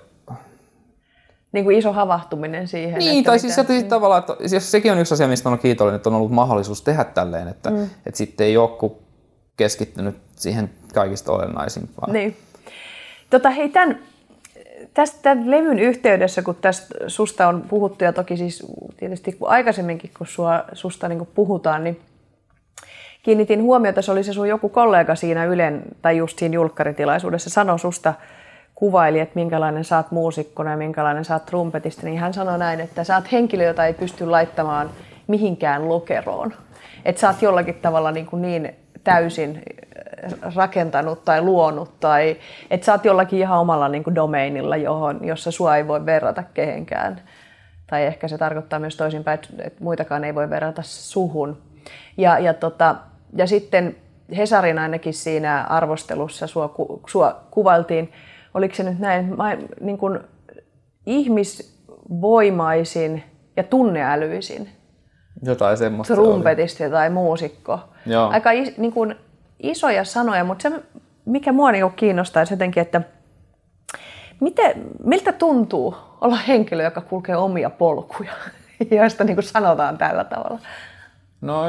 [1.52, 2.98] niin kuin iso havahtuminen siihen.
[2.98, 6.08] Niin, tai siis se, tavallaan, että siis sekin on yksi asia, mistä on kiitollinen, että
[6.08, 7.82] on ollut mahdollisuus tehdä tälleen, että, mm.
[7.82, 8.90] että sitten ei ole
[9.56, 12.12] keskittynyt siihen kaikista olennaisimpaan.
[12.12, 12.36] Niin.
[13.30, 13.98] Tota, hei, tämän,
[14.94, 20.10] tästä tämän levyn yhteydessä, kun tästä susta on puhuttu, ja toki siis tietysti kun aikaisemminkin,
[20.18, 22.00] kun sua, susta niin kuin puhutaan, niin
[23.22, 27.78] kiinnitin huomiota, se oli se sun joku kollega siinä Ylen, tai just siinä julkkaritilaisuudessa, sanoi
[27.78, 28.14] susta,
[28.80, 32.80] kuvaili, että minkälainen sä oot muusikkona ja minkälainen sä oot trumpetista, niin hän sanoi näin,
[32.80, 34.90] että sä oot henkilö, jota ei pysty laittamaan
[35.26, 36.54] mihinkään lokeroon.
[37.04, 39.62] Että sä oot jollakin tavalla niin, kuin niin täysin
[40.24, 42.36] äh, rakentanut tai luonut, tai
[42.70, 46.42] että sä oot jollakin ihan omalla niin kuin domeinilla, johon, jossa sua ei voi verrata
[46.54, 47.20] kehenkään.
[47.86, 51.58] Tai ehkä se tarkoittaa myös toisinpäin, että muitakaan ei voi verrata suhun.
[52.16, 52.96] Ja, ja, tota,
[53.36, 53.96] ja sitten
[54.36, 56.74] Hesarin ainakin siinä arvostelussa sua,
[57.06, 58.12] sua kuvaltiin
[58.54, 60.18] oliko se nyt näin, mä, niin kuin
[61.06, 63.22] ihmisvoimaisin
[63.56, 64.68] ja tunneälyisin
[65.42, 67.80] jotain semmoista trumpetisti tai muusikko.
[68.06, 68.28] Joo.
[68.28, 69.16] Aika is, niin kuin
[69.58, 70.82] isoja sanoja, mutta se,
[71.24, 73.00] mikä mua niin kiinnostaa jotenkin, että
[74.40, 78.32] miten, miltä tuntuu olla henkilö, joka kulkee omia polkuja,
[78.90, 80.58] joista niin kuin sanotaan tällä tavalla?
[81.40, 81.64] No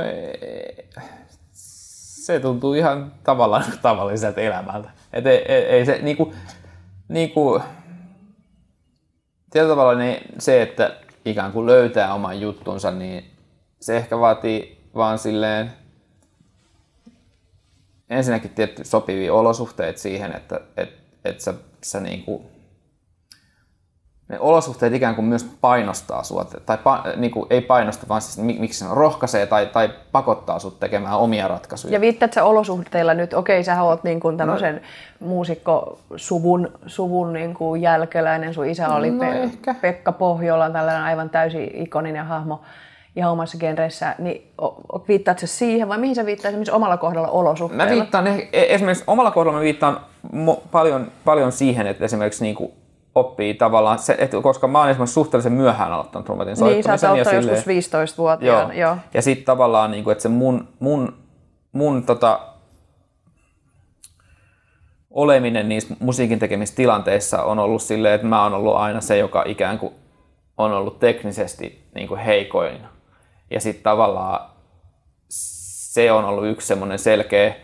[1.52, 4.89] se tuntuu ihan tavallaan tavalliselta elämältä.
[5.13, 6.34] Et ei, ei, ei se, niin kuin,
[7.12, 7.63] niin kuin,
[9.52, 13.32] tietyllä tavalla niin se, että ikään kuin löytää oman juttunsa, niin
[13.82, 15.71] se ehkä vaatii vaan silleen
[18.10, 20.89] ensinnäkin tietty sopivia olosuhteita siihen, että et,
[21.26, 22.43] et sä, sä niin kuin
[24.32, 28.38] ne olosuhteet ikään kuin myös painostaa sua, tai pa, niin kuin, ei painosta, vaan siis
[28.60, 31.94] miksi se rohkaisee tai, tai pakottaa sut tekemään omia ratkaisuja.
[31.94, 35.28] Ja viittaat sä olosuhteilla nyt, okei sä oot niin kuin tämmöisen no.
[35.28, 39.76] muusikkosuvun suvun niin kuin jälkeläinen, sun isä oli no, Pe- ehkä.
[39.82, 42.62] Pekka Pohjola, tällainen aivan täysin ikoninen hahmo
[43.15, 44.52] ihan omassa genreissä, niin
[45.08, 47.86] viittaat sä siihen vai mihin sä viittaat esimerkiksi omalla kohdalla olosuhteilla?
[47.86, 50.00] Mä viittaan, e- esimerkiksi omalla kohdalla mä viittaan
[50.72, 52.72] paljon, paljon siihen, että esimerkiksi niin kuin
[53.15, 56.91] oppii tavallaan, se, että koska mä oon esimerkiksi suhteellisen myöhään aloittanut trumpetin soittamisen.
[56.91, 58.74] Niin, sä oot joskus 15-vuotiaana.
[58.74, 58.89] Joo.
[58.89, 58.97] joo.
[59.13, 61.13] Ja sitten tavallaan, niin kuin, että se mun, mun,
[61.71, 62.39] mun tota,
[65.12, 69.80] oleminen niissä musiikin tekemistilanteissa on ollut silleen, että mä oon ollut aina se, joka ikään
[69.80, 69.93] kuin
[70.58, 72.82] on ollut teknisesti niin kuin heikoin.
[73.50, 74.50] Ja sitten tavallaan
[75.30, 77.56] se on ollut yksi semmoinen selkeä,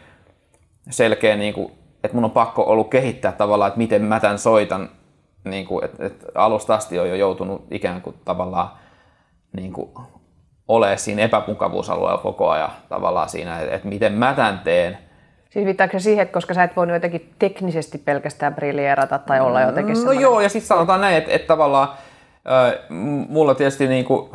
[0.89, 1.71] selkeä niin kuin,
[2.03, 4.89] että mun on pakko ollut kehittää tavallaan, että miten mä tämän soitan
[5.43, 8.69] niin kuin, että, että alusta asti on jo joutunut ikään kuin tavallaan
[9.55, 9.91] niin kuin,
[10.67, 14.97] ole siinä epämukavuusalueella koko ajan tavallaan siinä, että, että miten mä tämän teen.
[15.49, 19.61] Siis viittaako se siihen, että koska sä et voinut jotenkin teknisesti pelkästään briljeerata tai olla
[19.61, 20.21] jotenkin No semmoinen...
[20.21, 22.73] joo, ja sitten sanotaan näin, että, että tavallaan äh,
[23.29, 24.31] mulla tietysti niin kuin,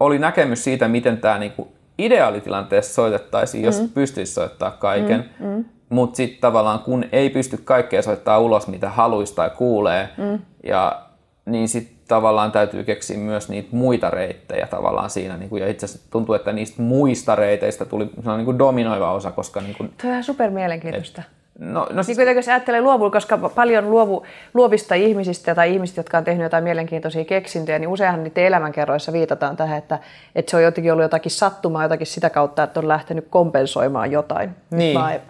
[0.00, 3.88] oli näkemys siitä, miten tämä niin kuin, ideaalitilanteessa soitettaisiin, jos mm.
[3.88, 5.30] pystyisi soittaa kaiken.
[5.40, 5.46] Mm.
[5.46, 5.64] Mm.
[5.90, 10.38] Mutta sitten tavallaan kun ei pysty kaikkea soittaa ulos, mitä haluaisi tai kuulee, mm.
[10.64, 11.02] ja,
[11.46, 15.36] niin sitten tavallaan täytyy keksiä myös niitä muita reittejä tavallaan siinä.
[15.36, 18.58] Niin kuin, ja itse asiassa tuntuu, että niistä muista reiteistä tuli se on niin kuin
[18.58, 19.60] dominoiva osa, koska...
[19.60, 21.22] Niin kuin, Tämä on super mielenkiintoista.
[21.60, 26.18] No, no Niin kuin jos ajattelee luovuutta, koska paljon luovu, luovista ihmisistä tai ihmisistä, jotka
[26.18, 29.98] on tehnyt jotain mielenkiintoisia keksintöjä, niin useinhan niiden elämänkerroissa viitataan tähän, että,
[30.34, 34.50] että se on jotenkin ollut jotakin sattumaa jotakin sitä kautta, että on lähtenyt kompensoimaan jotain.
[34.70, 34.98] Niin.
[34.98, 35.20] Mä en-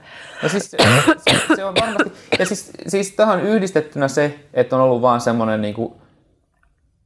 [0.42, 0.76] No siis, se,
[1.56, 5.74] se on varmasti, ja siis, siis tähän yhdistettynä se, että on ollut vaan semmoinen niin
[5.74, 5.92] kuin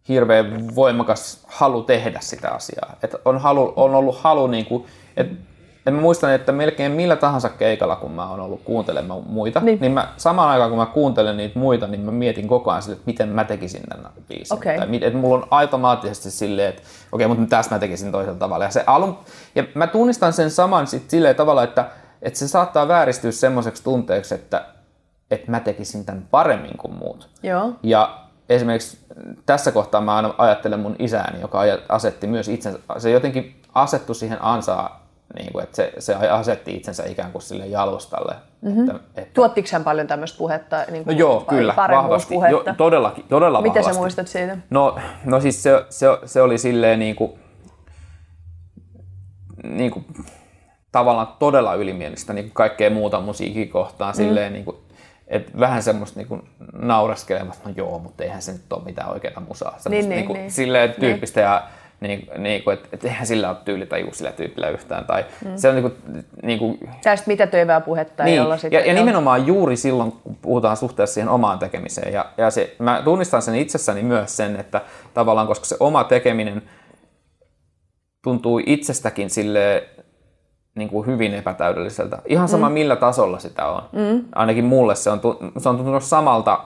[0.08, 2.96] hirveän voimakas halu tehdä sitä asiaa.
[3.02, 5.34] Että on, halu, on ollut halu, niin kuin, että
[5.86, 9.78] ja mä muistan, että melkein millä tahansa keikalla, kun mä oon ollut kuuntelemaan muita, Niin.
[9.80, 12.92] niin, mä, samaan aikaan kun mä kuuntelen niitä muita, niin mä mietin koko ajan sille,
[12.96, 14.56] että miten mä tekisin tämän biisin.
[14.56, 14.78] Okei.
[14.78, 18.64] Tai että mulla on automaattisesti silleen, että okei, mutta tässä mä tekisin toisella tavalla.
[18.64, 19.18] Ja, se alun,
[19.54, 21.84] ja mä tunnistan sen saman sit silleen tavalla, että,
[22.22, 24.64] että se saattaa vääristyä semmoiseksi tunteeksi, että,
[25.30, 27.28] että mä tekisin tämän paremmin kuin muut.
[27.42, 27.72] Joo.
[27.82, 28.18] Ja
[28.48, 28.98] esimerkiksi
[29.46, 34.38] tässä kohtaa mä aina ajattelen mun isääni, joka asetti myös itsensä, se jotenkin asettu siihen
[34.42, 34.90] ansaan,
[35.34, 38.34] niin kuin, että se, se asetti itsensä ikään kuin sille jalustalle.
[38.60, 38.90] Mm-hmm.
[38.90, 40.76] Että, että, Tuottiko hän paljon tämmöistä puhetta?
[40.90, 42.34] Niin no kuin joo, kyllä, vahvasti.
[42.34, 42.74] Jo, paremmuuspuhetta?
[42.74, 43.94] todellakin, todella Miten vahvasti.
[43.94, 44.58] sä muistat siitä?
[44.70, 47.32] No, no siis se, se, se oli silleen niin kuin,
[49.62, 50.04] niin kuin,
[50.92, 54.14] tavallaan todella ylimielistä niin kuin kaikkea muuta musiikkia kohtaan.
[54.14, 54.16] Mm.
[54.16, 54.76] Silleen, niin kuin,
[55.28, 59.42] et vähän semmoista niin kuin, naureskelemasta, no joo, mutta eihän se nyt ole mitään oikeaa
[59.48, 59.74] musaa.
[59.78, 60.50] Semmoista Niin, niin, niin, kuin, niin.
[60.50, 61.62] Silleen tyyppistä ja
[62.08, 65.04] niin, niin kuin, että et eihän sillä ole tyylitaju sillä tyypillä yhtään.
[65.04, 65.56] Tai mm.
[65.56, 68.80] se on niin kuin, niin kuin, Tästä mitä töivää puhetta, niin, jolla sitten...
[68.80, 72.12] ja, ja nimenomaan juuri silloin, kun puhutaan suhteessa siihen omaan tekemiseen.
[72.12, 74.80] Ja, ja se, mä tunnistan sen itsessäni myös sen, että
[75.14, 76.62] tavallaan koska se oma tekeminen
[78.22, 79.88] tuntuu itsestäkin sille
[80.74, 82.18] niin kuin hyvin epätäydelliseltä.
[82.26, 82.72] Ihan sama mm.
[82.72, 83.82] millä tasolla sitä on.
[83.92, 84.24] Mm.
[84.34, 85.20] Ainakin mulle se on,
[85.58, 86.64] se on tuntunut samalta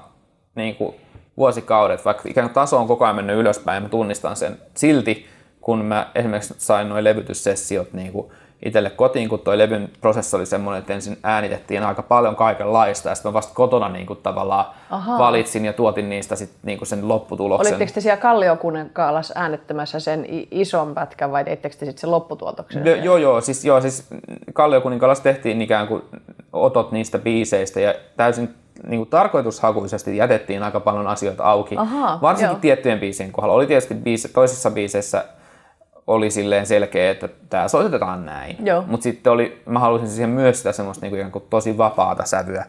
[0.55, 0.95] niin kuin
[1.39, 5.27] vuosikaudet, vaikka ikään kuin taso on koko ajan mennyt ylöspäin mä tunnistan sen silti,
[5.61, 8.33] kun mä esimerkiksi sain nuo levytyssessiot niin kuin
[8.65, 13.15] itselle kotiin, kun toi levyn prosessi oli semmoinen, että ensin äänitettiin aika paljon kaikenlaista ja
[13.15, 15.19] sitten mä vasta kotona niin kuin tavallaan Ahaa.
[15.19, 17.75] valitsin ja tuotin niistä sit niin kuin sen lopputuloksen.
[17.75, 22.85] Olitteko te siellä Kalliokuninkaalla äänettämässä sen ison pätkän vai teittekö te sitten sen lopputuotoksen?
[22.85, 24.07] No, joo, joo, siis, joo, siis
[24.53, 26.03] Kalliokuninkalassa tehtiin ikään kuin
[26.53, 28.55] otot niistä biiseistä ja täysin
[28.87, 31.77] niin kuin tarkoitushakuisesti jätettiin aika paljon asioita auki.
[31.77, 32.61] Ahaa, Varsinkin joo.
[32.61, 33.55] tiettyjen biisien kohdalla.
[33.55, 35.25] Oli tietysti biise, toisissa biiseissä
[36.09, 38.57] oli silleen selkeä, että tämä soitetaan näin.
[38.87, 42.25] Mutta sitten oli, mä halusin siihen myös sitä semmoista niin kuin, ikään kuin tosi vapaata
[42.25, 42.65] sävyä,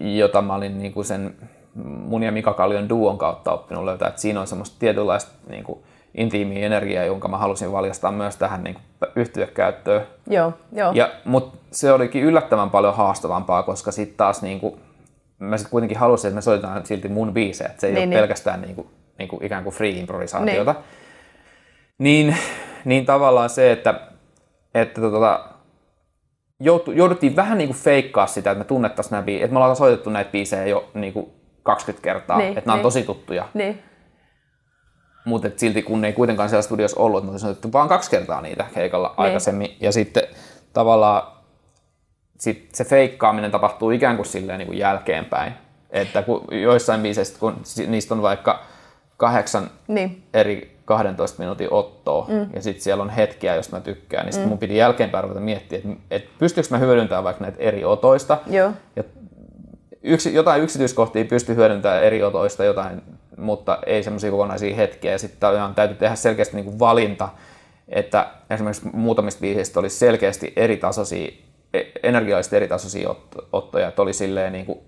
[0.00, 1.34] jota mä olin niin kuin sen
[1.84, 4.08] mun ja Mika Kallion duon kautta oppinut löytää.
[4.08, 5.78] Et siinä on semmoista tietynlaista niin kuin,
[6.14, 10.06] intiimiä energiaa, jonka mä halusin valjastaa myös tähän niin kuin, yhtiökäyttöön.
[10.30, 10.92] Joo, joo.
[10.94, 14.80] Ja, Mutta se olikin yllättävän paljon haastavampaa, koska sitten taas niin kuin,
[15.38, 18.06] mä sit kuitenkin halusin, että me soitetaan silti mun biisejä, että se ei Niin, ole
[18.06, 18.18] niin.
[18.18, 18.88] pelkästään niin kuin,
[19.18, 20.72] niin kuin ikään kuin free improvisaatiota.
[20.72, 20.84] Niin.
[21.98, 22.36] Niin,
[22.84, 24.00] niin tavallaan se, että,
[24.74, 25.44] että tota,
[26.94, 30.10] jouduttiin vähän niin kuin feikkaa sitä, että me tunnettaisiin nämä biisit, että me ollaan soitettu
[30.10, 31.30] näitä biisejä jo niin kuin
[31.62, 32.82] 20 kertaa, Niin, että nämä on niin.
[32.82, 33.48] tosi tuttuja.
[33.54, 33.82] Niin.
[35.24, 38.64] Mutta silti kun ei kuitenkaan siellä studiossa ollut, me oltiin soitettu vaan kaksi kertaa niitä
[38.74, 39.14] keikalla Niin.
[39.18, 39.76] aikaisemmin.
[39.80, 40.22] Ja sitten
[40.72, 41.22] tavallaan
[42.38, 45.52] sit se feikkaaminen tapahtuu ikään kuin silleen niin kuin jälkeenpäin.
[45.90, 47.56] Että kun joissain biiseistä, kun
[47.86, 48.62] niistä on vaikka
[49.16, 50.22] kahdeksan Niin.
[50.34, 52.46] eri 12 minuutin ottoa, mm.
[52.54, 54.50] ja sitten siellä on hetkiä, josta mä tykkään, niin sitten mm.
[54.50, 58.70] mun piti jälkeenpäin ruveta miettiä, että, että pystyykö mä hyödyntämään vaikka näitä eri otoista, Joo.
[58.96, 59.04] ja
[60.02, 63.02] yksi, jotain yksityiskohtia pysty hyödyntämään eri otoista jotain,
[63.36, 65.12] mutta ei semmoisia kokonaisia hetkiä.
[65.12, 67.28] Ja sitten täytyy tehdä selkeästi niin kuin valinta,
[67.88, 71.32] että esimerkiksi muutamista biisistä oli selkeästi eri tasoisia,
[71.74, 74.78] e- energiallisesti eri tasoisia ot- ottoja, että oli silleen niin kuin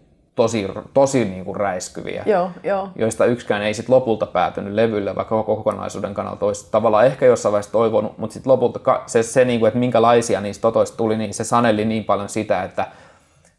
[0.43, 2.89] tosi, tosi niin kuin räiskyviä Joo, joo.
[2.97, 7.53] joista yksikään ei sit lopulta päätynyt levylle, vaikka koko kokonaisuuden kannalta olisi tavallaan ehkä jossain
[7.53, 11.35] vaiheessa toivonut, mutta sitten lopulta se, se niin kuin, että minkälaisia niistä totoista tuli, niin
[11.35, 12.87] se saneli niin paljon sitä, että,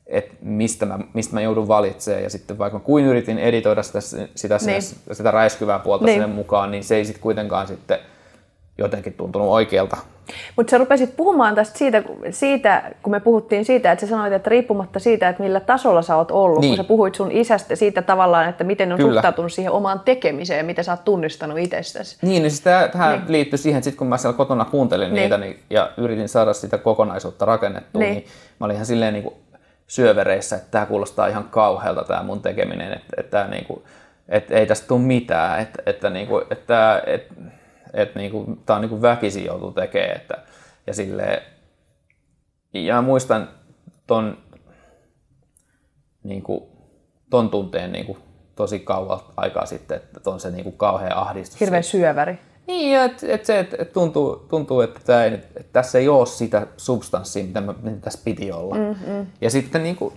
[0.07, 2.23] että mistä, mä, mistä mä joudun valitsemaan.
[2.23, 3.99] Ja sitten vaikka mä kuin yritin editoida sitä,
[4.35, 4.81] sitä, Niin.
[4.81, 6.13] sitä, sitä räiskyvää puolta Niin.
[6.21, 7.99] sinne mukaan, niin se ei sitten kuitenkaan sitten
[8.77, 9.97] jotenkin tuntunut oikealta
[10.55, 14.49] Mutta sä rupesit puhumaan tästä siitä, siitä, kun me puhuttiin siitä, että sä sanoit, että
[14.49, 16.69] riippumatta siitä, että millä tasolla sä oot ollut, Niin.
[16.69, 19.11] kun sä puhuit sun isästä siitä tavallaan, että miten on Kyllä.
[19.13, 22.17] suhtautunut siihen omaan tekemiseen miten sä oot tunnistanut itsestäsi.
[22.21, 23.31] Niin, niin siis tää, tähän niin.
[23.31, 25.21] liittyy siihen, että sit kun mä siellä kotona kuuntelin Niin.
[25.21, 28.13] niitä niin, ja yritin saada sitä kokonaisuutta rakennettua, Niin.
[28.13, 28.25] niin,
[28.59, 29.35] mä olin ihan silleen niin kuin
[29.87, 33.81] syövereissä, että tämä kuulostaa ihan kauhealta tämä mun tekeminen, että, että, niin kuin,
[34.29, 37.33] että ei tästä tule mitään, että, että, niin kuin, että, että,
[37.93, 40.15] että niin kuin, tämä on niin kuin väkisin joutuu tekemään.
[40.15, 40.37] Että,
[40.87, 41.41] ja, silleen,
[42.73, 43.49] ja muistan
[44.07, 44.37] ton,
[46.23, 46.63] niin kuin,
[47.29, 48.17] ton tunteen niin kuin,
[48.55, 51.59] tosi kauan aikaa sitten, että on se niin kuin, kauhea ahdistus.
[51.59, 52.39] Hirveän syöväri.
[52.67, 56.09] Niin, ja et, et se, että et tuntuu, tuntuu, että, tää ei, että tässä ei
[56.09, 58.75] ole sitä substanssia, mitä, mä, mitä tässä piti olla.
[58.75, 59.27] Mm-hmm.
[59.41, 60.13] Ja sitten niin kuin,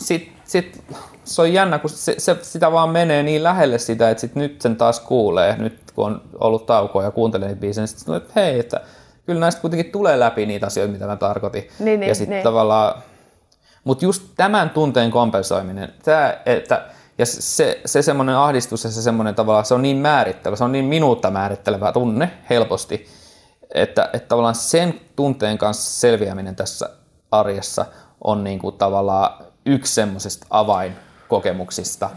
[0.00, 0.84] sit, sit,
[1.24, 4.60] se on jännä, kun se, se, sitä vaan menee niin lähelle sitä, että sit nyt
[4.60, 8.32] sen taas kuulee, nyt kun on ollut taukoa ja kuuntelee niitä biisejä, niin sitten että
[8.36, 8.80] hei, että
[9.26, 11.68] kyllä näistä kuitenkin tulee läpi niitä asioita, mitä mä tarkoitin.
[11.78, 12.44] Niin, niin, ja sitten niin.
[12.44, 13.02] tavallaan,
[13.84, 16.84] mutta just tämän tunteen kompensoiminen, tämä, että
[17.18, 20.72] ja se, se semmoinen ahdistus ja se semmoinen tavallaan, se on niin määrittelevä, se on
[20.72, 23.06] niin minuutta määrittelevä tunne helposti,
[23.74, 26.90] että, että tavallaan sen tunteen kanssa selviäminen tässä
[27.30, 27.86] arjessa
[28.24, 32.10] on niin kuin tavallaan yksi semmoisesta avainkokemuksista,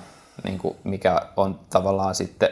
[0.43, 2.49] niin kuin mikä on tavallaan sitten,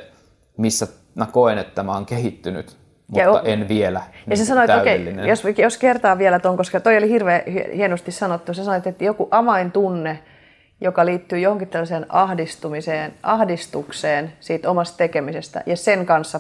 [0.57, 2.77] missä mä koen, että mä oon kehittynyt,
[3.07, 5.27] mutta Ja en vielä Ja sä niin sanoit, okei, täydellinen.
[5.27, 9.03] jos, jos kertaa vielä ton, koska toi oli hirveän hie- hienosti sanottu, sä sanoit, että
[9.03, 10.19] joku avaintunne,
[10.81, 16.39] joka liittyy johonkin tällaiseen ahdistumiseen, ahdistukseen siitä omasta tekemisestä ja sen kanssa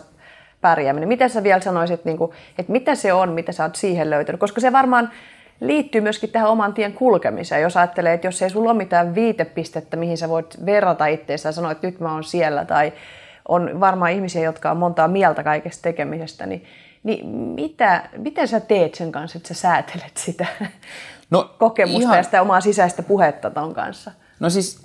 [0.61, 1.09] pärjääminen.
[1.09, 4.39] Mitä sä vielä sanoisit, niin kuin, että mitä se on, mitä sä oot siihen löytänyt?
[4.39, 5.11] Koska se varmaan
[5.61, 7.61] liittyy myöskin tähän oman tien kulkemiseen.
[7.61, 11.51] Jos ajattelee, että jos ei sulla ole mitään viitepistettä, mihin sä voit verrata itseäsi ja
[11.51, 12.93] sanoa, että nyt mä oon siellä, tai
[13.47, 16.65] on varmaan ihmisiä, jotka on montaa mieltä kaikesta tekemisestä, niin,
[17.03, 20.45] niin mitä, miten sä teet sen kanssa, että sä säätelet sitä
[21.31, 24.11] no, kokemusta ihan- ja sitä omaa sisäistä puhetta ton kanssa?
[24.39, 24.83] No siis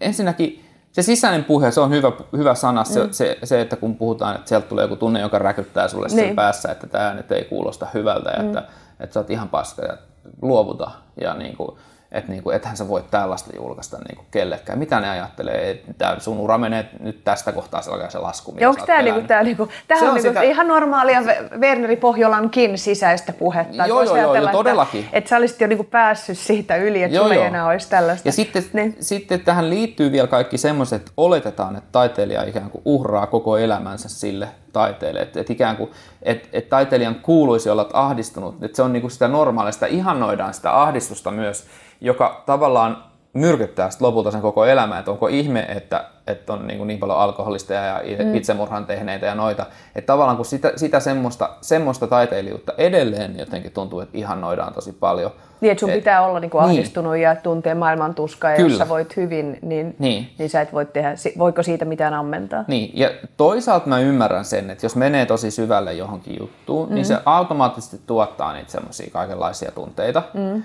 [0.00, 3.12] ensinnäkin se sisäinen puhe, se on hyvä, hyvä sana, se, mm.
[3.12, 6.16] se, se, että kun puhutaan, että sieltä tulee joku tunne, joka räkyttää sulle niin.
[6.16, 8.46] Sen päässä, että tämä nyt ei kuulosta hyvältä, mm.
[8.46, 8.62] että,
[9.02, 9.96] että sä oot ihan paska ja
[10.42, 11.78] luovuta ja niin kuin,
[12.12, 14.78] että niin kuin, ethän sä voi tällaista julkaista niin kuin kellekään.
[14.78, 18.68] Mitä ne ajattelee, että sun ura menee nyt tästä kohtaa se alkaa se lasku, mitä
[18.68, 21.20] onko tämä niinku, tää niinku, tää Se on on niinku sitä- ihan normaalia
[21.58, 23.86] Werneri Pohjolankin sisäistä puhetta?
[23.86, 25.04] Joo, joo, joo, joo, todellakin.
[25.04, 27.46] Että, että sä olisit jo niinku päässyt siitä yli, että Joo, sulla ei joo.
[27.46, 28.28] enää olisi tällaista.
[28.28, 28.96] Ja sitten, niin.
[29.00, 34.08] sitten tähän liittyy vielä kaikki semmoiset, että oletetaan, että taiteilija ikään kuin uhraa koko elämänsä
[34.08, 35.20] sille taiteelle.
[35.20, 35.90] Että, että ikään kuin,
[36.22, 38.62] että, että taiteilijan kuuluisi olla ahdistunut.
[38.62, 41.66] Että se on niin kuin sitä normaalia, sitä ihannoidaan sitä ahdistusta myös,
[42.00, 46.86] joka tavallaan myrkyttää sitten lopulta sen koko elämän, että onko ihme, että, että on niin,
[46.86, 48.34] niin paljon alkoholisteja ja mm.
[48.34, 49.66] itsemurhan tehneitä ja noita.
[49.94, 55.30] Että tavallaan kun sitä, sitä semmoista, semmoista taiteilijuutta edelleen jotenkin tuntuu, että ihannoidaan tosi paljon.
[55.60, 56.70] Niin, että sun Et- pitää olla niinku Niin.
[56.70, 58.78] ahdistunut ja tuntee maailman tuskaa, ja jos Kyllä.
[58.84, 60.30] sä voit hyvin, niin, Niin.
[60.38, 62.64] niin sä et voi tehdä, voiko siitä mitään ammentaa?
[62.68, 66.94] Niin, ja toisaalta mä ymmärrän sen, että jos menee tosi syvälle johonkin juttuun, mm.
[66.94, 70.22] niin se automaattisesti tuottaa niitä semmoisia kaikenlaisia tunteita.
[70.34, 70.62] Mm.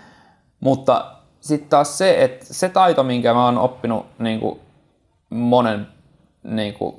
[0.60, 1.06] Mutta
[1.42, 4.60] sitten taas se, että se taito, minkä mä oon oppinut niin kuin
[5.30, 5.88] monen
[6.44, 6.96] niin kuin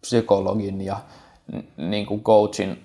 [0.00, 0.96] psykologin ja
[1.76, 2.82] niin kuin coachin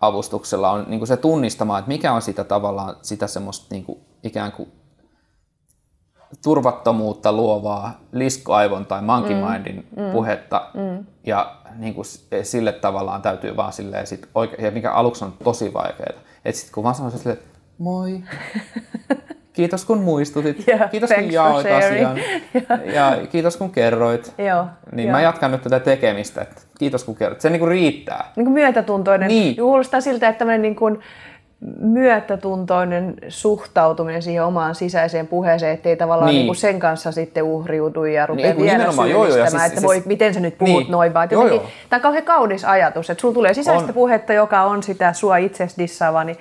[0.00, 3.98] avustuksella on niin kuin se tunnistamaan, että mikä on sitä tavallaan sitä semmoista niin kuin
[4.22, 4.72] ikään kuin
[6.42, 10.70] turvattomuutta luovaa liskoaivon tai monkey mindin mm, puhetta.
[10.74, 11.06] Mm.
[11.26, 12.04] Ja niin kuin
[12.42, 16.20] sille tavallaan täytyy vaan silleen sit oike- ja mikä aluksi on tosi vaikeaa.
[16.44, 18.22] Että sitten kun vaan sanoo silleen, että moi,
[19.52, 22.18] kiitos kun muistutit, Yeah, kiitos kun jaoit asian
[22.94, 24.32] ja kiitos kun kerroit.
[24.48, 25.12] Joo, Niin joo.
[25.16, 27.40] mä jatkan nyt tätä tekemistä, että kiitos kun kerroit.
[27.40, 28.30] Se niin kuin riittää.
[28.36, 29.28] niin kuin myötätuntoinen.
[29.28, 29.56] Niin.
[29.56, 30.98] Kuulostaa siltä, että tämmöinen niin kuin
[31.80, 36.34] myötätuntoinen suhtautuminen siihen omaan sisäiseen puheeseen, ettei tavallaan niin.
[36.34, 36.40] Niin.
[36.40, 39.68] Niin kuin sen kanssa sitten uhriudu ja rupea Niin, vielä nimenomaan, joo, joo, ja syyllistämään,
[39.70, 40.92] siis- että voi, siis- miten sä nyt puhut Niin.
[40.92, 41.66] noin, vaan Joo, joo.
[41.90, 43.94] tämä on kauhean kaunis ajatus, että sulla tulee sisäistä On.
[43.94, 46.36] puhetta, joka on sitä sua itsesi dissaavaa, niin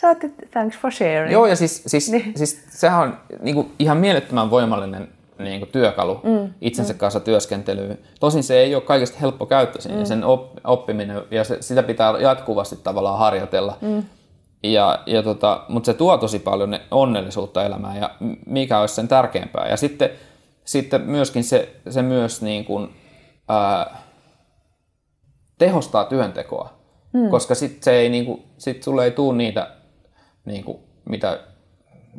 [0.00, 0.18] sä oot,
[0.50, 1.32] thanks for sharing.
[1.32, 2.32] Joo, ja siis, siis, Niin.
[2.36, 5.08] siis sehän on niin kuin, ihan mielettömän voimallinen
[5.38, 6.54] niin kuin, työkalu mm.
[6.60, 6.98] itsensä mm.
[6.98, 7.98] kanssa työskentelyyn.
[8.20, 9.98] Tosin se ei ole kaikista helppo käyttöisin, mm.
[9.98, 13.78] ja sen op, oppiminen, ja se, sitä pitää jatkuvasti tavallaan harjoitella.
[13.80, 14.02] Mm.
[14.62, 18.10] Ja, ja tota, mutta se tuo tosi paljon ne- onnellisuutta elämään, ja
[18.46, 19.68] mikä olisi sen tärkeämpää.
[19.68, 20.10] Ja sitten,
[20.64, 22.88] sitten myöskin se, se myös niin kuin,
[23.48, 23.96] ää,
[25.58, 26.72] tehostaa työntekoa,
[27.12, 27.28] mm.
[27.30, 29.77] koska sitten se ei, niin kuin, sit sulle ei tule niitä,
[30.44, 31.38] niin kuin, mitä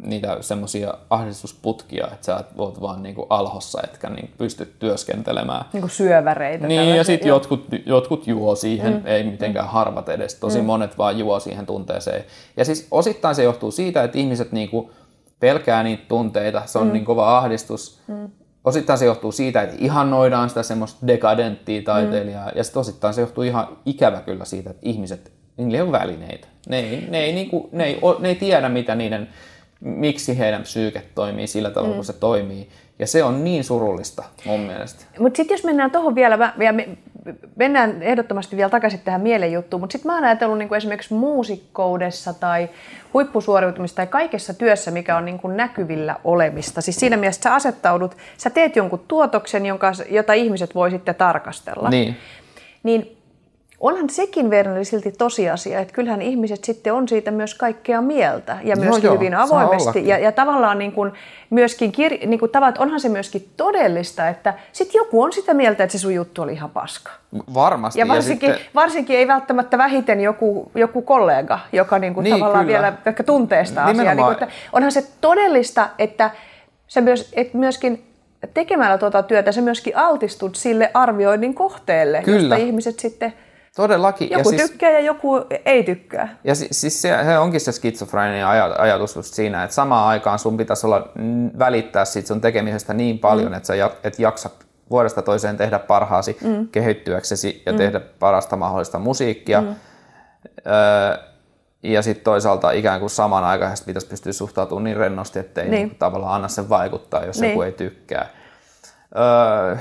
[0.03, 5.65] niitä semmoisia ahdistusputkia, että sä oot vaan niinku alhossa, etkä niin pysty työskentelemään.
[5.73, 6.67] Niin kuin syöväreitä.
[6.67, 9.01] Niin, ja sitten jotkut, jotkut juo siihen, mm.
[9.05, 9.71] ei mitenkään mm.
[9.71, 10.65] harvat edes, tosi mm.
[10.65, 12.23] monet vaan juo siihen tunteeseen.
[12.58, 14.91] Ja siis osittain se johtuu siitä, että ihmiset niinku
[15.39, 16.93] pelkää niitä tunteita, se on mm.
[16.93, 18.01] niin kova ahdistus.
[18.08, 18.29] Mm.
[18.63, 22.58] Osittain se johtuu siitä, että ihannoidaan sitä semmoista dekadenttia taiteilijaa, mm.
[22.58, 25.32] ja sitten osittain se johtuu ihan ikävä kyllä siitä, että ihmiset,
[25.65, 26.48] niillä ei ole välineitä.
[26.69, 29.30] Ne ei, ne ei, niinku, ne ei, ne ei tiedä, mitä niiden,
[29.80, 31.95] miksi heidän psyyke toimii sillä tavalla, mm.
[31.95, 32.69] kun se toimii.
[33.00, 35.06] Ja se on niin surullista mun mielestä.
[35.19, 36.89] Mutta sitten jos mennään tuohon vielä, mä, ja me,
[37.56, 42.34] mennään ehdottomasti vielä takaisin tähän mielenjuttuun, mutta sitten mä oon ajatellut niin kuin esimerkiksi muusikkoudessa
[42.34, 42.69] tai
[43.13, 46.82] huippusuoriutumista tai kaikessa työssä, mikä on niin kuin näkyvillä olemista.
[46.82, 51.89] Siis siinä mielessä sä asettaudut, sä teet jonkun tuotoksen, jonka, jota ihmiset voi sitten tarkastella.
[51.89, 52.17] Niin.
[52.84, 53.17] Niin
[53.79, 58.75] onhan sekin Verneri silti tosiasia, että kyllähän ihmiset sitten on siitä myös kaikkea mieltä ja
[58.75, 60.07] Joo, myöskin joo, hyvin avoimesti.
[60.07, 61.11] Ja, ja tavallaan niin kuin
[61.49, 65.53] myöskin, kir- niin kuin tavallaan, että onhan se myöskin todellista, että sitten joku on sitä
[65.53, 67.11] mieltä, että se sun juttu oli ihan paska.
[67.53, 67.99] Varmasti.
[67.99, 72.65] Ja varsinkin, sitten, varsinkin ei välttämättä vähiten joku, joku kollega, joka niin kuin Niin, tavallaan
[72.65, 72.79] kyllä.
[72.79, 73.93] vielä ehkä tuntee sitä asiaa.
[73.93, 74.35] Niin Nimenomaan.
[74.35, 76.31] kuin, että onhan se todellista, että
[76.87, 78.03] sä myös, et myöskin
[78.53, 82.39] tekemällä tuota työtä, sä myöskin altistut sille arvioinnin kohteelle, Kyllä.
[82.39, 83.33] josta ihmiset sitten,
[83.75, 84.29] todellakin.
[84.32, 86.36] joku ja siis, tykkää ja joku ei tykkää.
[86.43, 90.39] Ja si- siis se, se onkin se skitsofreeninen aj- ajatus just siinä, että samaan aikaan
[90.39, 91.10] sun pitäisi olla
[91.60, 93.53] välittää siitä sun tekemisestä niin paljon, mm.
[93.53, 94.53] että sä et jaksat
[94.89, 96.67] vuodesta toiseen tehdä parhaasi mm.
[96.67, 97.77] kehittyäksesi ja mm.
[97.77, 99.62] tehdä parasta mahdollista musiikkia.
[99.62, 99.67] Mm.
[100.67, 101.17] Öö,
[101.84, 105.88] ja sitten toisaalta ikään kuin samanaikaisesti pitäisi pystyä suhtautumaan niin rennosti, ettei Niin.
[105.88, 105.95] niin.
[105.99, 107.49] tavallaan anna sen vaikuttaa, jos Niin.
[107.49, 108.29] joku ei tykkää.
[109.17, 109.75] Öö,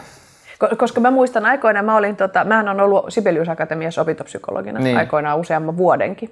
[0.78, 4.96] Koska mä muistan aikoinaan, mä olin, tota, mähän on ollut Sibelius Akatemiassa opintopsykologina Niin.
[4.96, 6.30] aikoinaan useamman vuodenkin.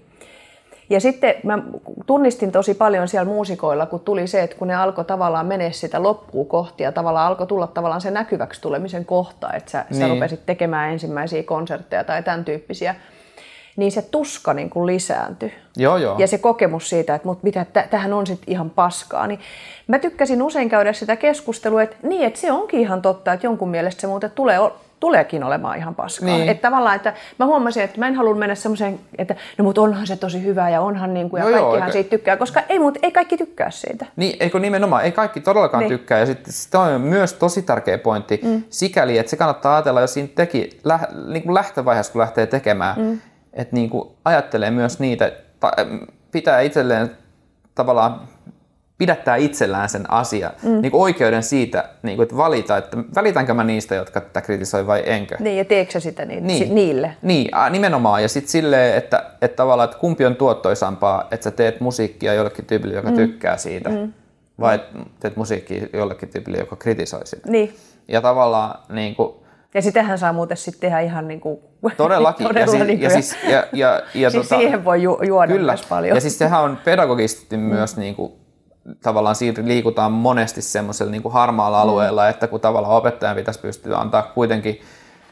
[0.91, 1.59] Ja sitten mä
[2.07, 6.03] tunnistin tosi paljon siellä muusikoilla, kun tuli se, että kun ne alkoi tavallaan menee sitä
[6.03, 10.01] loppuun kohti ja tavallaan alkoi tulla tavallaan se näkyväksi tulemisen kohta, että sä, niin.
[10.01, 12.95] sä rupesit tekemään ensimmäisiä konsertteja tai tämän tyyppisiä,
[13.77, 15.53] niin se tuska niin kuin lisääntyi.
[15.77, 16.17] joo, joo.
[16.19, 19.41] Ja se kokemus siitä, että mut mitä, tä- tähän on sitten ihan paskaa, niin
[19.89, 23.69] mä tykkäsin usein käydä sitä keskustelua, että niin, että se onkin ihan totta, että jonkun
[23.69, 24.59] mielestä se muuten tulee,
[25.01, 26.29] tuleekin olemaan ihan paskaa.
[26.29, 26.49] Niin.
[26.49, 30.07] Että tavallaan, että mä huomasin, että mä en halua mennä semmoiseen, että no mutta onhan
[30.07, 32.62] se tosi hyvä ja onhan niin kuin, ja Joo, joo, kaikkihan eikä- siitä tykkää, koska
[32.69, 34.07] ei, mut, ei kaikki tykkää siitä.
[34.17, 35.89] Niin, eikö nimenomaan, ei kaikki todellakaan Niin.
[35.99, 36.19] tykkää.
[36.19, 38.62] Ja sitten se on myös tosi tärkeä pointti mm.
[38.71, 43.01] sikäli, että se kannattaa ajatella, jos siinä teki, läh, niin kuin lähtövaiheessa, kun lähtee tekemään,
[43.01, 43.19] mm.
[43.57, 45.33] Että niin kuin ajattelee myös niitä,
[46.33, 47.11] pitää itselleen
[47.75, 48.21] tavallaan
[48.99, 50.81] pidättää itsellään sen asian, mm.
[50.81, 54.87] niin kuin oikeuden siitä, niin kuin, että valita, että välitänkö mä niistä, jotka tätä kritisoi
[54.87, 55.37] vai enkö.
[55.38, 56.59] Niin, ja teekö sitä niin, Niin.
[56.59, 57.16] si- niille?
[57.23, 58.23] Niin, nimenomaan.
[58.23, 62.64] Ja sitten silleen, että, että tavallaan, että kumpi on tuottoisampaa, että sä teet musiikkia jollekin
[62.64, 63.16] tyypille, joka mm.
[63.16, 64.12] tykkää siitä, mm.
[64.61, 67.51] vai että teet musiikkia jollekin tyypille, joka kritisoi sitä.
[67.51, 67.75] Niin.
[68.09, 69.35] Ja tavallaan niin kuin,
[69.77, 71.59] Ja sitähän saa muuten sitten tehdä ihan niin kuin...
[71.97, 72.47] todellakin.
[72.49, 75.53] todella ja, si- niin kuin, ja, siis, ja, ja, ja siis siihen voi ju- juoda
[75.53, 75.73] Kyllä.
[75.73, 76.17] myös paljon.
[76.17, 77.62] Ja siis sehän on pedagogisesti mm.
[77.62, 78.33] myös niin kuin,
[79.03, 82.31] tavallaan siitä liikutaan monesti semmoisella niin kuin harmaalla alueella, mm.
[82.31, 84.81] että kun tavallaan opettajan pitäisi pystyä antaa kuitenkin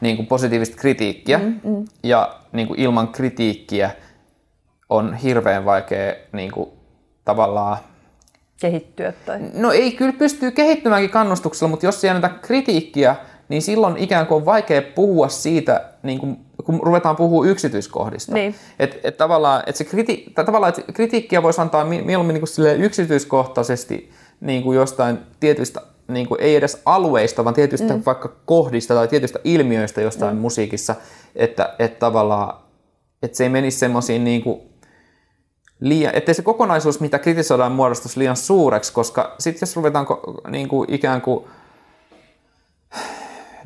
[0.01, 1.85] niin kuin positiivista kritiikkiä, mm, mm.
[2.03, 3.91] ja niin kuin ilman kritiikkiä
[4.89, 6.69] on hirveän vaikea niin kuin,
[7.25, 7.77] tavallaan
[8.59, 9.13] kehittyä.
[9.25, 9.39] Tai...
[9.53, 13.15] No ei, kyllä pystyy kehittymäänkin kannustuksella, mutta jos ei anneta kritiikkiä,
[13.49, 18.33] niin silloin ikään kuin on vaikea puhua siitä, niin kuin, kun ruvetaan puhua yksityiskohdista.
[18.33, 18.55] Niin.
[18.79, 22.81] Et, et tavallaan, et se kriti, tavallaan, että kritiikkiä voisi antaa mi- mieluummin niin kuin
[22.81, 28.01] yksityiskohtaisesti niin kuin jostain tietystä, niin kuin ei edes alueista, vaan tietystä mm.
[28.05, 30.41] vaikka kohdista tai tietystä ilmiöistä jostain mm.
[30.41, 30.95] musiikissa,
[31.35, 32.57] että, että tavallaan,
[33.23, 34.61] että se ei menisi semmoisiin niin kuin
[35.79, 40.07] liian, ettei se kokonaisuus, mitä kritisoidaan, muodostuisi liian suureksi, koska sitten jos ruvetaan
[40.49, 41.45] niin kuin ikään kuin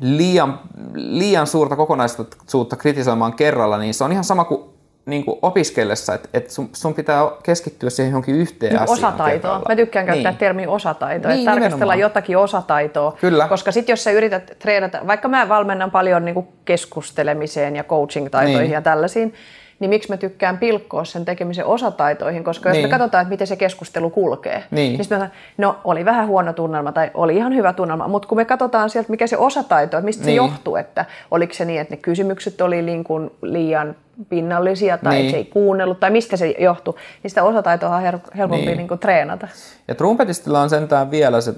[0.00, 0.60] liian,
[0.94, 4.62] liian suurta kokonaisuutta kritisoimaan kerralla, niin se on ihan sama kuin,
[5.06, 9.40] niin kuin opiskellessa, että, että sun, sun pitää keskittyä siihen johonkin yhteen Niin asiaan osataitoa.
[9.40, 9.64] kerralla.
[9.68, 10.38] Mä tykkään käyttää niin.
[10.38, 11.98] termiä osataito, Niin, että tarkastellaan nimenomaan.
[11.98, 13.16] jotakin osataitoa.
[13.20, 13.48] Kyllä.
[13.48, 18.70] Koska sitten jos sä yrität treenata, vaikka mä valmennan paljon niin keskustelemiseen ja coaching-taitoihin Niin.
[18.72, 19.34] ja tällaisiin,
[19.80, 22.90] niin miksi mä tykkään pilkkoa sen tekemisen osataitoihin, koska jos me Niin.
[22.90, 24.92] katsotaan, että miten se keskustelu kulkee, Niin.
[24.92, 28.38] niin sitten mä no oli vähän huono tunnelma tai oli ihan hyvä tunnelma, mutta kun
[28.38, 30.36] me katsotaan sieltä, mikä se osataito, että mistä se Niin.
[30.36, 33.96] johtuu, että oliko se niin, että ne kysymykset oli niin kuin liian
[34.28, 35.30] pinnallisia tai Niin.
[35.30, 38.76] se ei kuunnellut tai mistä se johtui, niin sitä osataitoa on her- helpompi Niin.
[38.76, 39.48] niin kuin treenata.
[39.88, 41.54] Ja trumpetistilla on sentään vielä se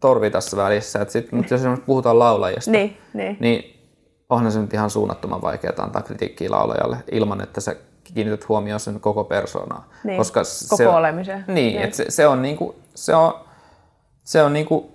[0.00, 3.36] torvi tässä välissä, että sit, mutta jos puhutaan laulajista, Niin, niin.
[3.40, 3.77] niin
[4.28, 9.00] onhan se nyt ihan suunnattoman vaikeaa antaa kritiikkiä laulajalle ilman, että se kiinnität huomioon sen
[9.00, 9.84] koko persoonaan.
[10.04, 11.44] Niin, Koska koko se on, olemiseen.
[11.46, 11.82] Niin, Niin.
[11.82, 13.34] että se, se on niinku, se on,
[14.24, 14.92] se on niinku,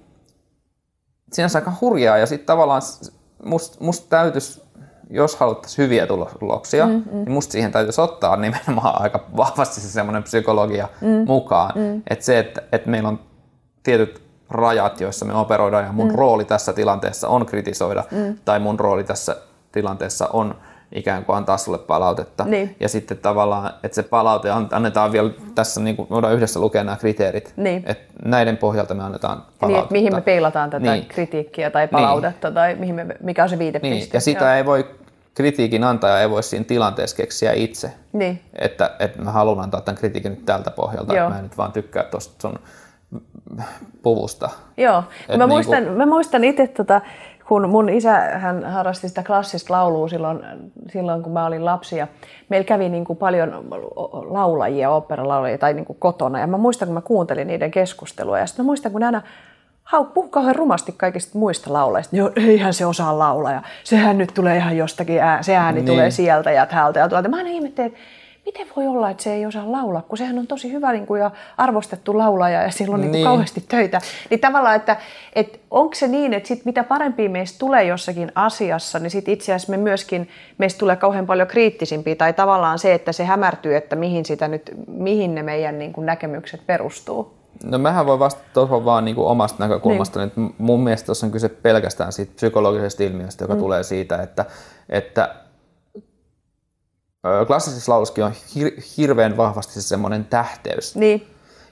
[1.34, 3.12] sinänsä aika hurjaa ja sitten tavallaan s-
[3.46, 4.62] must, musta täytyisi,
[5.10, 6.08] jos haluttaisiin hyviä
[6.40, 7.02] tuloksia, mm, mm.
[7.12, 11.08] niin musta siihen täytyisi ottaa nimenomaan aika vahvasti se semmoinen psykologia mm.
[11.28, 11.72] mukaan.
[11.76, 12.02] Mm.
[12.10, 13.20] Että se, että, että meillä on
[13.84, 14.23] tietyt
[14.54, 16.16] rajat, joissa me operoidaan ja mun mm.
[16.16, 18.38] rooli tässä tilanteessa on kritisoida mm.
[18.46, 19.36] tai mun rooli tässä
[19.72, 20.56] tilanteessa on
[20.96, 22.44] ikään kuin antaa sulle palautetta.
[22.44, 22.76] Niin.
[22.80, 26.84] Ja sitten tavallaan, että se palaute an- annetaan vielä tässä, niin kuin voidaan yhdessä lukea
[26.84, 27.84] nämä kriteerit, Niin.
[27.86, 29.68] että näiden pohjalta me annetaan palautetta.
[29.68, 30.94] Niin, että mihin me peilataan tätä Niin.
[30.94, 31.08] niin.
[31.08, 32.56] kritiikkiä tai palautetta niin.
[32.56, 33.96] tai mihin me, mikä on se viitepiste.
[33.96, 34.88] Niin, ja sitä ei voi,
[35.34, 37.94] kritiikin antaja ei voi siinä tilanteessa keksiä itse.
[38.14, 38.42] Niin.
[38.54, 41.24] Että, että mä haluan antaa tämän kritiikin nyt tältä pohjalta, Joo.
[41.24, 42.60] että mä en nyt vaan tykkää tuosta sun
[44.02, 44.50] puvusta.
[44.78, 47.02] Joo, Et mä, niinku- muistan, mä muistan itse, tota,
[47.48, 50.40] kun mun isä hän harrasti sitä klassista laulua silloin,
[50.92, 51.98] silloin, kun mä olin lapsi.
[51.98, 52.08] Ja
[52.50, 53.66] meillä kävi niin kuin paljon
[54.30, 56.40] laulajia, operalaulajia tai niin kuin kotona.
[56.40, 58.40] Ja mä muistan, kun mä kuuntelin niiden keskustelua.
[58.40, 59.22] Ja sitten mä muistan, kun ne aina
[59.84, 62.16] hau, puhu kauhean rumasti kaikista muista laulajista.
[62.16, 63.52] Joo, eihän se osaa laulaa.
[63.52, 65.86] Ja sehän nyt tulee ihan jostakin, ää, se ääni Niin.
[65.86, 65.94] niin.
[65.94, 67.30] tulee sieltä ja täältä ja tuolta.
[67.30, 68.00] Mä aina ihmettelin, että
[68.46, 71.22] miten voi olla, että se ei osaa laulaa, kun sehän on tosi hyvä niin kuin,
[71.22, 73.12] ja arvostettu laulaja ja sillä on niin.
[73.12, 73.20] Niin.
[73.20, 74.02] Niin kauheasti töitä.
[74.30, 74.98] Niin tavallaan, että,
[75.34, 79.54] että onko se niin, että sit mitä parempia meistä tulee jossakin asiassa, niin sit itse
[79.54, 83.96] asiassa me myöskin, meistä tulee kauhean paljon kriittisimpiä, tai tavallaan se, että se hämärtyy, että
[83.96, 87.34] mihin, sitä nyt, mihin ne meidän niin kuin näkemykset perustuu.
[87.64, 90.28] No mähän voi vastata tuohon vaan niin kuin omasta näkökulmasta, niin.
[90.28, 93.60] että mun mielestä tuossa on kyse pelkästään siitä psykologisesta ilmiöstä, joka mm.
[93.60, 94.46] tulee siitä, että,
[94.90, 95.36] että
[97.48, 100.96] klassisessa laulussakin on hir- hirveän vahvasti se semmoinen tähteys.
[100.96, 101.28] Niin,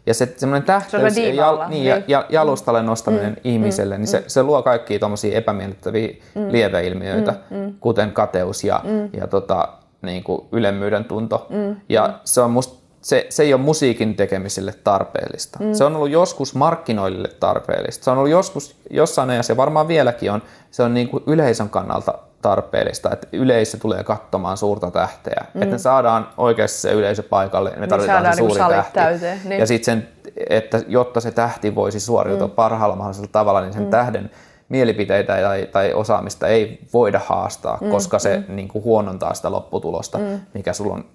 [0.06, 2.06] Ja se semmoinen tähteys ja, diivalla, niin, ja, niin.
[2.08, 6.52] ja jalustalle nostaminen mm, ihmiselle, niin se, se luo kaikkia tuommoisia epämiellyttäviä mm.
[6.52, 9.10] lieveilmiöitä, mm, kuten kateus ja, mm.
[9.14, 9.68] ja tota,
[10.02, 11.48] niin kuin ylemmyyden tunto.
[11.50, 15.60] Mm, ja se, on must, se, se ei ole musiikin tekemiselle tarpeellista.
[15.62, 15.74] Mm.
[15.74, 18.04] Se on ollut joskus markkinoille tarpeellista.
[18.04, 20.42] Se on ollut joskus jossain ajassa, ja varmaan vieläkin on,
[20.72, 25.46] se on niin kuin yleisön kannalta tarpeellista, että yleisö tulee katsomaan suurta tähteä.
[25.54, 25.62] Mm.
[25.62, 28.94] Että me saadaan oikeasti se yleisö paikalle, me tarvitaan saadaan se niinku suuri salit tähti.
[28.94, 29.60] täyteen, niin.
[29.60, 30.08] Ja sitten
[30.50, 32.54] että jotta se tähti voisi suoriutua mm.
[32.54, 33.90] parhaalla mahdollisella tavalla, niin sen mm.
[33.90, 34.32] tähden
[34.70, 37.90] mielipiteitä tai, tai osaamista ei voida haastaa, mm.
[37.90, 38.56] koska se mm.
[38.56, 40.40] niin kuin huonontaa sitä lopputulosta, mm.
[40.54, 41.06] mikä sulla on.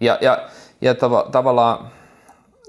[0.00, 0.38] Ja, ja,
[0.80, 1.86] ja tav- tavallaan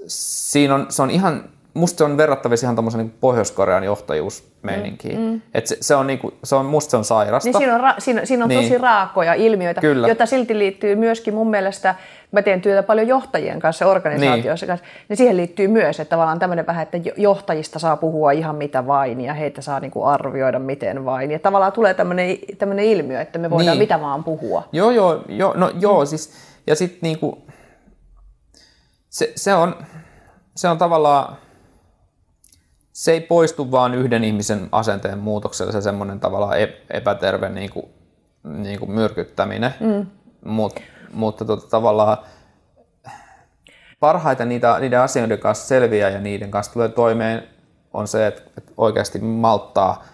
[0.06, 1.44] siinä on, se on ihan,
[1.74, 5.20] musta se on verrattavissa ihan tuommoisen niin Pohjois-Korean johtajuusmeininkiin.
[5.20, 5.40] Mm.
[5.54, 7.48] Et se, se, on, niin kuin, se on, musta se on sairasta.
[7.48, 8.62] Niin siinä on, ra- siinä, siinä on Niin.
[8.62, 10.06] tosi raakoja ilmiöitä, Kyllä.
[10.08, 11.94] joita silti liittyy myöskin mun mielestä,
[12.32, 14.68] mä teen työtä paljon johtajien kanssa, organisaatioissa niin.
[14.78, 18.56] kanssa, niin siihen liittyy myös, että tavallaan tämmöinen vähän, että jo- johtajista saa puhua ihan
[18.56, 21.30] mitä vain ja heitä saa niinku arvioida miten vain.
[21.30, 22.38] Ja tavallaan tulee tämmöinen,
[22.84, 23.82] ilmiö, että me voidaan Niin.
[23.82, 24.68] mitä vaan puhua.
[24.72, 26.32] Joo, joo, joo, no joo, siis,
[26.66, 27.38] ja sitten niinku,
[29.08, 29.76] se, se, on,
[30.56, 31.36] se on tavallaan,
[32.94, 37.88] se ei poistu vaan yhden ihmisen asenteen muutoksella, se semmoinen tavallaan ep- epäterve niinku,
[38.42, 40.06] niinku myrkyttäminen, mm.
[40.44, 40.80] Mut,
[41.12, 42.18] mutta tota, tavallaan
[44.00, 47.48] parhaita niitä, niiden asioiden kanssa selviää ja niiden kanssa tulee toimeen
[47.92, 50.04] on se, että, että oikeasti malttaa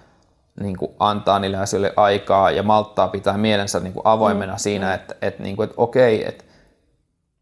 [0.61, 4.59] niin kuin antaa niille asioille aikaa ja malttaa pitää mielensä niin kuin avoimena mm.
[4.59, 6.45] siinä, että, että, niin kuin, että okei, että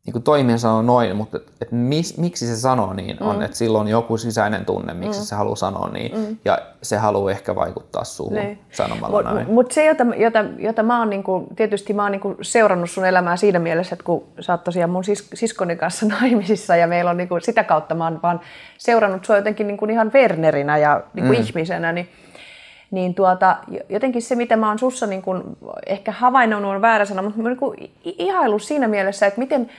[0.08, 3.42] niin kuin toimija sanoo noin, mutta että mis, miksi se sanoo niin on, mm.
[3.42, 5.24] että silloin on joku sisäinen tunne, miksi mm.
[5.24, 6.36] se haluaa sanoa niin, mm.
[6.44, 8.58] ja se haluaa ehkä vaikuttaa suuhun Niin.
[8.72, 9.36] sanomalla näin.
[9.36, 13.06] Mutta mut se, jota, jota, jota mä oon niinku, tietysti mä oon niinku seurannut sun
[13.06, 17.10] elämää siinä mielessä, että kun sä oot tosiaan mun sis, siskoni kanssa naimisissa ja meillä
[17.10, 18.40] on niinku, sitä kautta mä oon vaan
[18.78, 21.40] seurannut sua jotenkin niinku ihan Wernerinä ja niinku mm.
[21.40, 22.08] ihmisenä, niin,
[22.90, 23.56] niin tuota,
[23.88, 25.34] jotenkin se, mitä mä oon sussa niinku,
[25.86, 29.70] ehkä havainnut, on väärä sana, mutta mä oon i- ihailu siinä mielessä, että miten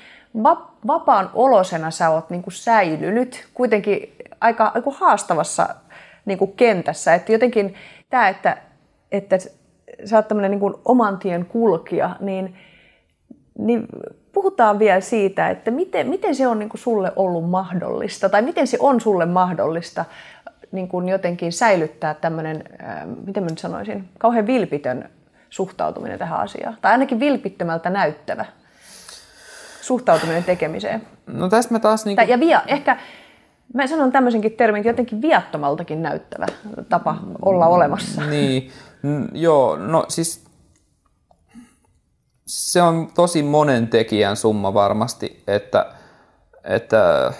[0.44, 5.70] va- vapaan olosena sä oot niinku säilynyt kuitenkin aika, aika haastavassa
[6.26, 7.14] niin kuin kentässä.
[7.14, 7.76] Että jotenkin
[8.10, 8.58] tämä, että,
[9.12, 9.38] että
[10.06, 12.56] sä oot tämmöinen niin kuin oman tien kulkija, niin,
[13.58, 13.88] niin
[14.32, 18.68] puhutaan vielä siitä, että miten, miten se on niin kuin sulle ollut mahdollista, tai miten
[18.68, 20.06] se on sulle mahdollista
[20.72, 25.10] niin kuin jotenkin säilyttää tämmöinen, ää, miten mä nyt sanoisin, kauhean vilpitön
[25.50, 28.46] suhtautuminen tähän asiaan, tai ainakin vilpittömältä näyttävä
[29.82, 31.08] suhtautuminen tekemiseen.
[31.28, 32.06] No tässä mä taas...
[32.06, 32.98] Niin Tai, ja via, ehkä
[33.74, 36.46] mä sanon tämmöisenkin termin, että jotenkin viattomaltakin näyttävä
[36.90, 38.26] tapa olla olemassa.
[38.26, 38.72] Niin,
[39.34, 40.46] joo, no siis
[42.46, 45.86] se on tosi monen tekijän summa varmasti, että,
[46.64, 47.34] että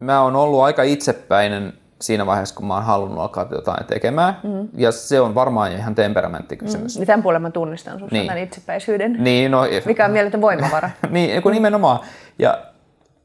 [0.00, 4.40] mä oon ollut aika itsepäinen siinä vaiheessa, kun mä oon halunnut alkaa jotain tekemään.
[4.42, 4.68] Mm.
[4.74, 6.96] Ja se on varmaan ihan temperamenttikysymys.
[6.98, 8.38] Niin tämän puolen mä tunnistan sinusta Niin.
[8.38, 10.90] itsepäisyyden, Niin, no, mikä on mieletön voimavara.
[11.10, 12.00] niin, kun nimenomaan.
[12.38, 12.58] Ja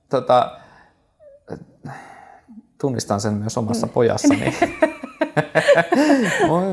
[0.09, 0.51] tota,
[2.81, 4.57] tunnistan sen myös omassa pojassani.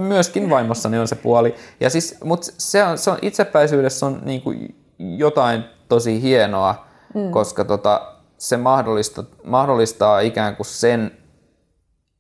[0.01, 1.55] Myöskin vaimossani on se puoli.
[1.81, 7.31] Ja siis, mutta se on, se on, itsepäisyydessä on niin kuin jotain tosi hienoa, mm.
[7.31, 11.11] koska tota, se mahdollistaa, mahdollistaa ikään kuin sen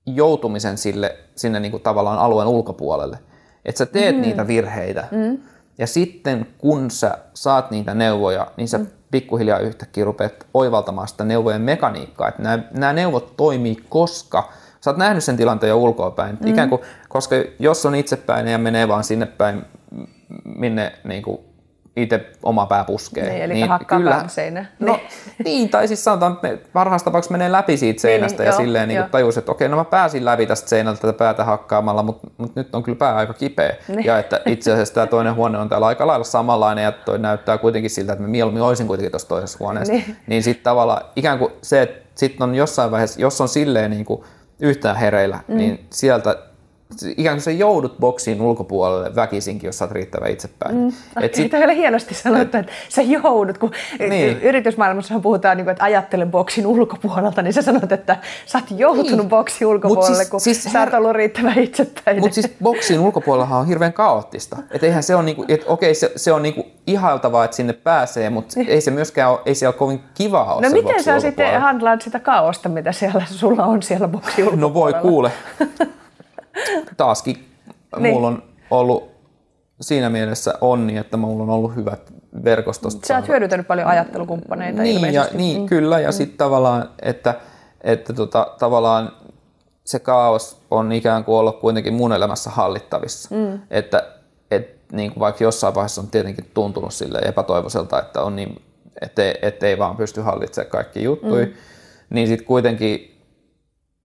[0.06, 3.18] joutumisen sille, sinne niin kuin tavallaan alueen ulkopuolelle.
[3.64, 4.22] Että sä teet mm.
[4.22, 5.08] niitä virheitä.
[5.10, 5.38] Mm.
[5.78, 8.86] Ja sitten kun sä saat niitä neuvoja, niin sä mm.
[9.10, 12.28] pikkuhiljaa yhtäkkiä rupeat oivaltamaan sitä neuvojen mekaniikkaa.
[12.28, 16.38] Että nämä, nämä neuvot toimii, koska sä oot nähnyt sen tilanteen jo ulkoapäin.
[16.40, 16.46] Mm.
[16.46, 19.64] Ikään kuin, koska jos on itsepäinen ja menee vaan sinne päin,
[20.44, 21.38] minne niin kuin
[21.96, 23.30] itse oma pää puskee.
[23.30, 24.66] Niin, eli hakkaa kyllä, seinä.
[24.78, 25.00] No,
[25.44, 28.88] niin, tai siis sanotaan, että parhaassa tapauksessa menee läpi siitä seinästä Niin, ja joo, silleen
[28.88, 32.60] niin tajus, että okei, no mä pääsin läpi tästä seinältä tätä päätä hakkaamalla, mutta, mutta
[32.60, 33.76] nyt on kyllä pää aika kipeä.
[33.88, 34.04] Niin.
[34.04, 37.58] Ja että itse asiassa tämä toinen huone on täällä aika lailla samanlainen ja toi näyttää
[37.58, 39.92] kuitenkin siltä, että mä mieluummin olisin kuitenkin tuossa toisessa huoneessa.
[39.92, 40.04] Niin.
[40.06, 43.90] Niin, niin sitten tavallaan ikään kuin se, että sitten on jossain vaiheessa, jos on silleen
[43.90, 44.24] niin kuin
[44.60, 45.56] yhtään hereillä, mm.
[45.56, 46.36] niin sieltä
[47.16, 50.76] ikään kuin sä joudut boksiin ulkopuolelle väkisinkin, jos sä oot riittävän itsepäin.
[50.76, 50.92] Mm.
[51.22, 53.70] Et Siitä on vielä hienosti sanottu, että sä joudut, kun
[54.08, 54.42] Niin.
[54.42, 58.16] yritysmaailmassa puhutaan, niin kuin, että ajattelen boksin ulkopuolelta, niin sä sanot, että
[58.46, 59.28] sä oot joutunut Niin.
[59.28, 62.20] boksin ulkopuolelle, siis- kun siis sä oot her- ollut riittävän itsepäinen.
[62.22, 64.56] Mutta siis boksin ulkopuolellahan on hirveän kaoottista.
[64.70, 68.30] Että eihän se on niinku, että okei, se, se on niinku ihailtavaa, että sinne pääsee,
[68.30, 72.02] mutta ei se myöskään ole, ei siellä kovin kivaa ole no miten sä sitten handlaat
[72.02, 74.60] sitä kaaosta, mitä siellä sulla on siellä boksin ulkopuolella?
[74.68, 75.32] No voi kuule.
[76.96, 77.52] Taaskin
[77.98, 78.14] Niin.
[78.14, 79.12] mulla on ollut
[79.80, 82.12] siinä mielessä onni, että mulla on ollut hyvät
[82.44, 83.04] verkostot.
[83.04, 85.66] Sä oot hyödyntänyt paljon ajattelukumppaneita niin, ja, niin mm.
[85.66, 87.34] kyllä, ja sitten tavallaan, että,
[87.80, 89.12] että tota, tavallaan
[89.84, 93.34] se kaos on ikään kuin ollut kuitenkin mun elämässä hallittavissa.
[93.34, 93.60] Mm.
[93.70, 94.06] Että
[94.50, 98.62] et, niin kuin vaikka jossain vaiheessa on tietenkin tuntunut sille epätoivoiselta, että on niin,
[99.00, 101.52] ettei, ettei vaan pysty hallitsemaan kaikki juttuja, mm.
[102.10, 103.20] niin sitten kuitenkin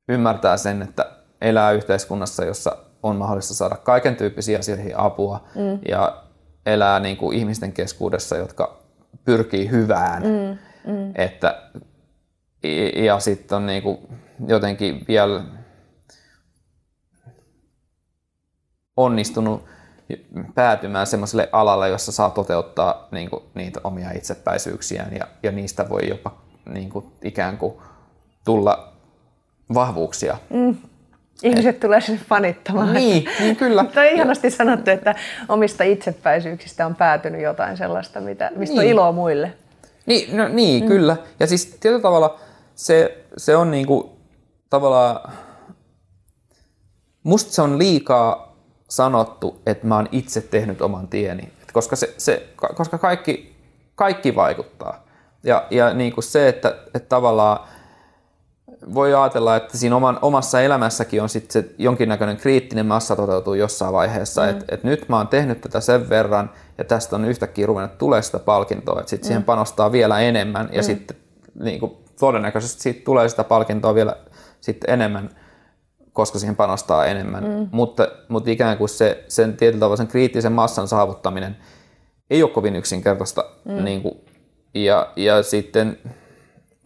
[0.09, 5.79] ymmärtää sen, että elää yhteiskunnassa, jossa on mahdollista saada kaiken tyyppisiä asioihin apua mm.
[5.87, 6.23] ja
[6.65, 8.79] elää niin kuin ihmisten keskuudessa, jotka
[9.25, 10.23] pyrkii hyvään.
[10.23, 10.57] Mm.
[10.93, 11.11] Mm.
[11.15, 11.61] Että,
[12.95, 13.97] ja- sitten on niin kuin
[14.47, 15.43] jotenkin vielä
[18.97, 19.63] onnistunut
[20.55, 26.09] päätymään semmoiselle alalle, jossa saa toteuttaa niin kuin, niitä omia itsepäisyyksiään ja, ja niistä voi
[26.09, 27.73] jopa niin kuin, ikään kuin
[28.45, 28.93] tulla
[29.73, 30.37] vahvuuksia.
[31.43, 32.93] Ihmiset tulee sinne fanittamaan.
[32.93, 33.83] Niin, niin kyllä.
[33.83, 35.15] Tuo on ihanasti sanottu, että
[35.49, 38.91] omista itsepäisyyksistä on päätynyt jotain sellaista, mitä, mistä on Niin.
[38.91, 39.53] iloa muille.
[40.05, 40.87] Niin, no, niin mm.
[40.87, 41.17] kyllä.
[41.39, 42.39] Ja siis tietyllä tavalla
[42.75, 44.17] se, se on niinku
[44.69, 45.31] tavallaan,
[47.23, 48.55] musta se on liikaa
[48.89, 51.43] sanottu, että mä oon itse tehnyt oman tieni.
[51.61, 53.55] Et koska, se, se, ka- koska kaikki,
[53.95, 55.03] kaikki vaikuttaa.
[55.43, 57.67] Ja, ja niinku se, että, että tavallaan
[58.93, 63.93] voi ajatella, että siinä oman, omassa elämässäkin on sitten se jonkinnäköinen kriittinen massa toteutuu jossain
[63.93, 64.49] vaiheessa, mm.
[64.49, 68.21] että et nyt mä oon tehnyt tätä sen verran ja tästä on yhtäkkiä ruvennut tulee
[68.21, 69.27] sitä palkintoa, että sitten mm.
[69.27, 70.85] siihen panostaa vielä enemmän ja mm.
[70.85, 71.17] sitten
[71.59, 74.15] niin kuin, todennäköisesti siitä tulee sitä palkintoa vielä
[74.61, 75.29] sitten enemmän,
[76.13, 77.43] koska siihen panostaa enemmän.
[77.43, 77.67] Mm.
[77.71, 81.57] Mutta, mutta ikään kuin se, sen tietyllä tavalla sen kriittisen massan saavuttaminen
[82.29, 83.45] ei ole kovin yksinkertaista.
[83.65, 83.83] Mm.
[83.83, 84.13] Niin kuin,
[84.73, 85.97] ja, ja sitten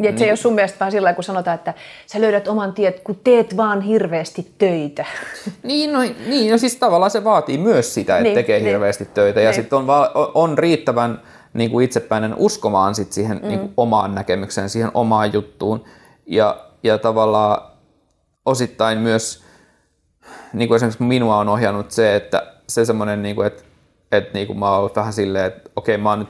[0.04, 0.20] Ja niin.
[0.20, 1.74] se ei ole sun mielestä vaan sillä kun sanotaan, että
[2.08, 5.06] sä löydät oman tiet, kun teet vaan hirveästi töitä.
[5.64, 8.68] Niin, no, niin, no siis tavallaan se vaatii myös sitä, että Niin, tekee niin.
[8.68, 9.56] hirveästi töitä ja Niin.
[9.56, 9.86] sitten on,
[10.34, 11.22] on riittävän
[11.54, 13.48] niin kuin itsepäinen uskomaan sit siihen mm.
[13.48, 15.86] niin kuin omaan näkemykseen, siihen omaan juttuun
[16.26, 17.62] ja, ja tavallaan
[18.46, 19.44] osittain myös,
[20.54, 23.64] niin kuin esimerkiksi minua on ohjannut se, että se semmoinen, niin kuin, että,
[24.12, 26.30] että niin kuin mä oon ollut vähän silleen, että okei mä oon nyt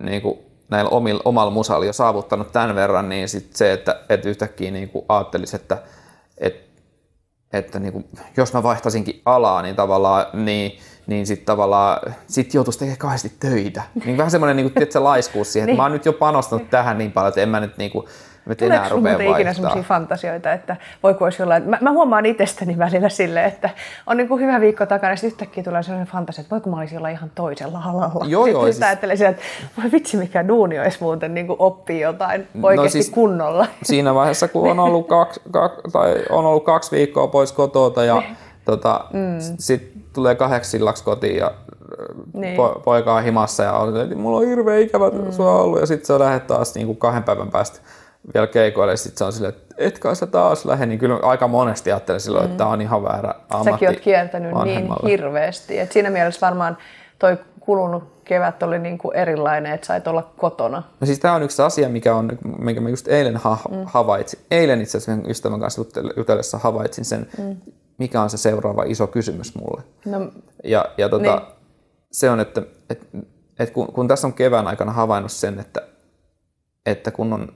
[0.00, 0.38] niin kuin
[0.70, 4.88] näillä omilla, omalla musalla jo saavuttanut tämän verran, niin sit se, että, että yhtäkkiä niin
[4.88, 5.78] kuin ajattelisi, että,
[6.38, 6.70] että
[7.52, 12.78] että niin kuin, jos mä vaihtaisinkin alaa, niin tavallaan, niin, niin sitten tavallaan, sit joutuisi
[12.78, 13.82] tekemään kahdesti töitä.
[14.04, 15.76] Niin vähän semmoinen niin kuin, tiedätkö, laiskuus siihen, että Niin.
[15.76, 18.06] mä oon nyt jo panostanut tähän niin paljon, että en mä nyt, niin kuin,
[18.50, 19.54] nyt enää rupea muuten ikinä vaihtaa.
[19.54, 21.62] sellaisia fantasioita, että voiko olisi jollain...
[21.70, 23.70] Mä, mä huomaan itsestäni välillä silleen, että
[24.06, 26.76] on niin kuin hyvä viikko takana, ja sitten yhtäkkiä tulee sellainen fantasia, että voiko mä
[26.76, 28.24] olisin olla ihan toisella alalla.
[28.26, 31.46] Joo, sitten joo, Sitten siis- ajattelen sieltä, että voi vitsi mikä duuni olisi muuten niin
[31.46, 33.66] kuin oppii jotain oikeasti siis- kunnolla.
[33.82, 38.22] Siinä vaiheessa, kun on ollut kaksi, kaksi, tai on ollut kaksi viikkoa pois kotota ja
[38.64, 39.38] tota, mm.
[39.58, 41.50] sitten tulee kahdeksi sillaksi kotiin ja
[42.32, 42.56] Niin.
[42.56, 45.32] po, poika on himassa ja on, että mulla on hirveä ikävä mm.
[45.32, 47.78] sua ollut ja sitten se lähdet taas niin kuin kahden päivän päästä
[48.34, 51.48] vielä keikoille, sitten se on silleen, että et kai sä taas lähde, niin kyllä aika
[51.48, 55.78] monesti ajattelen silloin, että tämä on ihan väärä ammatti Säkin oot kiertänyt niin hirveästi.
[55.78, 56.78] Et siinä mielessä varmaan
[57.18, 60.82] toi kulunut kevät oli niin kuin erilainen, että sait olla kotona.
[61.00, 63.76] No siis tämä on yksi asia, mikä, on, minkä mä just eilen ha- mm.
[63.84, 64.40] havaitsin.
[64.50, 67.56] Eilen itse asiassa ystävän kanssa jutel- jutellessa havaitsin sen, mm.
[67.98, 69.82] mikä on se seuraava iso kysymys mulle.
[70.06, 70.30] No,
[70.64, 71.48] Ja, ja tota, Niin.
[72.12, 73.06] se on, että, että,
[73.58, 75.80] että kun, kun tässä on kevään aikana havainnut sen, että,
[76.86, 77.52] että kun on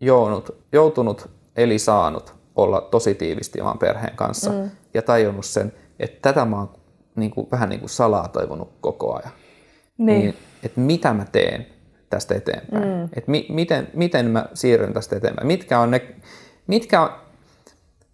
[0.00, 4.70] jounut, joutunut eli saanut olla tosi tiivisti oman perheen kanssa mm.
[4.94, 6.70] ja tajunnut sen, että tätä mä oon
[7.16, 9.32] niin kuin, vähän niin kuin salaa toivonut koko ajan.
[9.98, 10.20] niin.
[10.20, 11.66] Niin, että mitä mä teen
[12.10, 12.84] tästä eteenpäin.
[12.84, 13.04] Mm.
[13.04, 15.46] Että mi, miten, miten mä siirryn tästä eteenpäin.
[15.46, 16.14] Mitkä on ne,
[16.66, 17.10] mitkä on,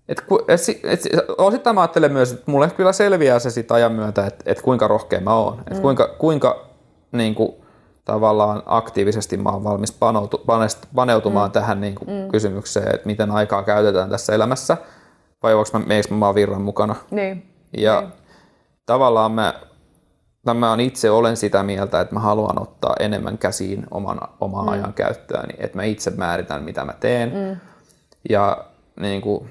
[0.08, 3.92] et, et, et, si- osittain mä ajattelen myös, että mulle kyllä selviää se sit ajan
[3.92, 5.58] myötä, että, että kuinka rohkea mä oon.
[5.60, 6.68] Että kuinka, kuinka
[7.12, 7.54] niin kuin,
[8.04, 10.44] tavallaan aktiivisesti mä oon valmis panoutu,
[10.94, 11.52] paneutumaan mm.
[11.52, 12.30] tähän niin kuin, mm.
[12.30, 14.76] kysymykseen, että miten aikaa käytetään tässä elämässä.
[15.42, 15.78] Vai onko mä,
[16.10, 16.94] mä vaan virran mukana.
[17.10, 17.46] niin.
[17.76, 18.08] Ja
[18.86, 19.54] tavallaan mä,
[20.54, 24.68] mä on itse olen sitä mieltä, että mä haluan ottaa enemmän käsiin oman, omaa mm.
[24.68, 27.32] ajan käyttöäni, että mä itse määritän, mitä mä teen.
[27.34, 27.56] Mm.
[28.30, 28.64] Ja
[29.00, 29.50] niin kuin,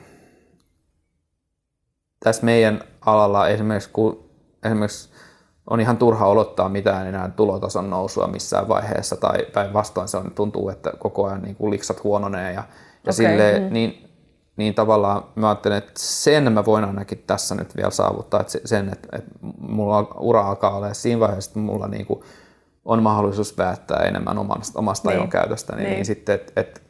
[2.24, 4.30] tässä meidän alalla esimerkiksi, kun
[4.64, 5.09] esimerkiksi
[5.70, 10.70] on ihan turha odottaa mitään enää tulotason nousua missään vaiheessa, tai päinvastoin se on, tuntuu,
[10.70, 12.64] että koko ajan niin kuin liksat huononee, ja, ja
[13.04, 13.74] Okei, silleen, mm.
[13.74, 14.10] niin,
[14.58, 18.62] niin tavallaan mä ajattelen, että sen mä voin ainakin tässä nyt vielä saavuttaa, että se-
[18.66, 22.22] sen, että, että mulla ura alkaa olla siinä vaiheessa, että mulla niin kuin
[22.86, 25.30] on mahdollisuus päättää enemmän omasta, omasta Niin.
[25.30, 25.96] käytöstä, niin, Niin.
[25.96, 26.82] niin sitten, että, että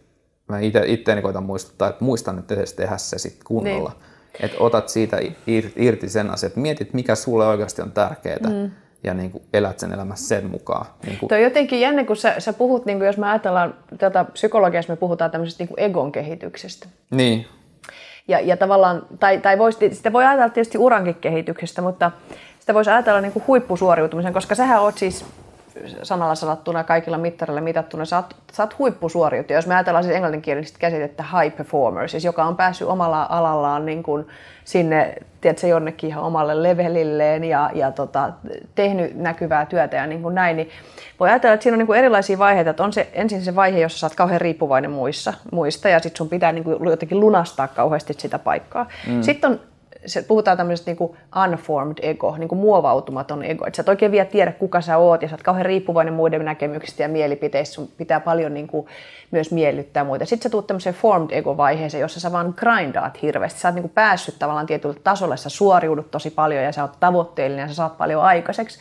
[0.48, 3.90] mä itteeni koitan muistuttaa, että muistan nyt edes tehdä se sitten kunnolla.
[3.90, 4.09] Niin.
[4.40, 8.72] Että otat siitä ir- irti sen asian, että mietit, mikä sulle oikeasti on tärkeää, mm.
[9.04, 10.86] ja niin kuin elät sen elämässä sen mukaan.
[11.06, 13.74] Niin kuin, Tuo on jotenkin jännä, kun sä, sä puhut, niin kuin jos me ajatellaan
[13.98, 16.88] tätä psykologiassa, me puhutaan tämmöisestä niin kuin egon kehityksestä.
[17.12, 17.46] niin,
[18.28, 22.12] Ja, ja tavallaan, tai, tai voisi, sitä voi ajatella tietysti urankin kehityksestä, mutta
[22.60, 25.26] sitä voisi ajatella niin kuin huippusuoriutumisen, koska sähän oot siis
[26.04, 29.58] sanalla sanottuna kaikilla mittareilla mitattuna, sä oot, sä oot huippusuoriutuja.
[29.58, 34.04] Jos me ajatellaan siis englanninkielistä käsitettä high performer, siis joka on päässyt omalla alallaan niin
[34.04, 34.28] kuin
[34.64, 38.30] sinne, tiedätkö, jonnekin ihan omalle levelilleen ja, ja tota,
[38.76, 40.70] tehnyt näkyvää työtä ja niin kuin näin, niin
[41.20, 43.80] voi ajatella, että siinä on niin kuin erilaisia vaiheita, että on se ensin se vaihe,
[43.80, 47.68] jossa sä oot kauhean riippuvainen muissa, muista ja sitten sun pitää niin kuin jotenkin lunastaa
[47.68, 48.88] kauheasti sitä paikkaa.
[49.08, 49.22] Mm.
[49.22, 49.60] Sitten on
[50.06, 53.66] se, puhutaan tämmöisestä niinku unformed ego, niinku muovautumaton ego.
[53.68, 56.45] Että sä et oikein vielä tiedä, kuka sä oot, ja sä oot kauhean riippuvainen muiden
[56.45, 57.76] näkemyksistä ja mielipiteistä.
[57.76, 58.88] Sun pitää paljon niinku
[59.32, 60.26] myös miellyttää muita.
[60.26, 63.60] Sitten sä tuut tämmöiseen formed ego-vaiheeseen, jossa sä vaan grindaat hirveästi.
[63.60, 67.64] Sä oot niinku päässyt tavallaan tietylle tasolle, sä suoriudut tosi paljon ja sä oot tavoitteellinen
[67.64, 68.80] ja sä saat paljon aikaiseksi.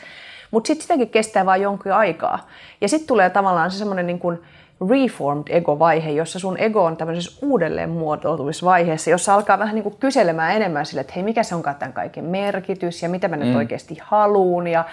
[0.51, 2.49] Mutta sitten sitäkin kestää vain jonkun aikaa.
[2.81, 4.43] Ja sitten tulee tavallaan se semmoinen niin kuin
[4.91, 9.97] reformed ego-vaihe, jossa sun ego on tämmöisessä uudelleen muotoutuvissa vaiheessa, jossa alkaa vähän niin kuin
[10.01, 13.57] kyselemään enemmän sille, että hei, mikä se onkaan tämän kaiken merkitys ja mitä mä nyt
[13.57, 14.85] oikeasti haluun ja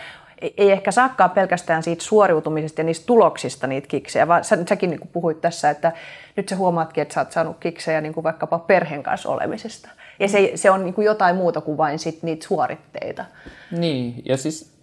[0.41, 4.99] ei- ehkä saakaan pelkästään siitä suoriutumisesta ja niistä tuloksista niitä kiksejä, vaan sä, säkin niin
[4.99, 5.91] kuin puhuit tässä, että
[6.35, 9.89] nyt sä huomaatkin, että sä oot saanut kiksejä niin kuin vaikkapa perheen kanssa olemisesta.
[10.19, 13.25] Ja se, se on niin kuin jotain muuta kuin vain sit niitä suoritteita.
[13.71, 14.73] Niin, ja siis,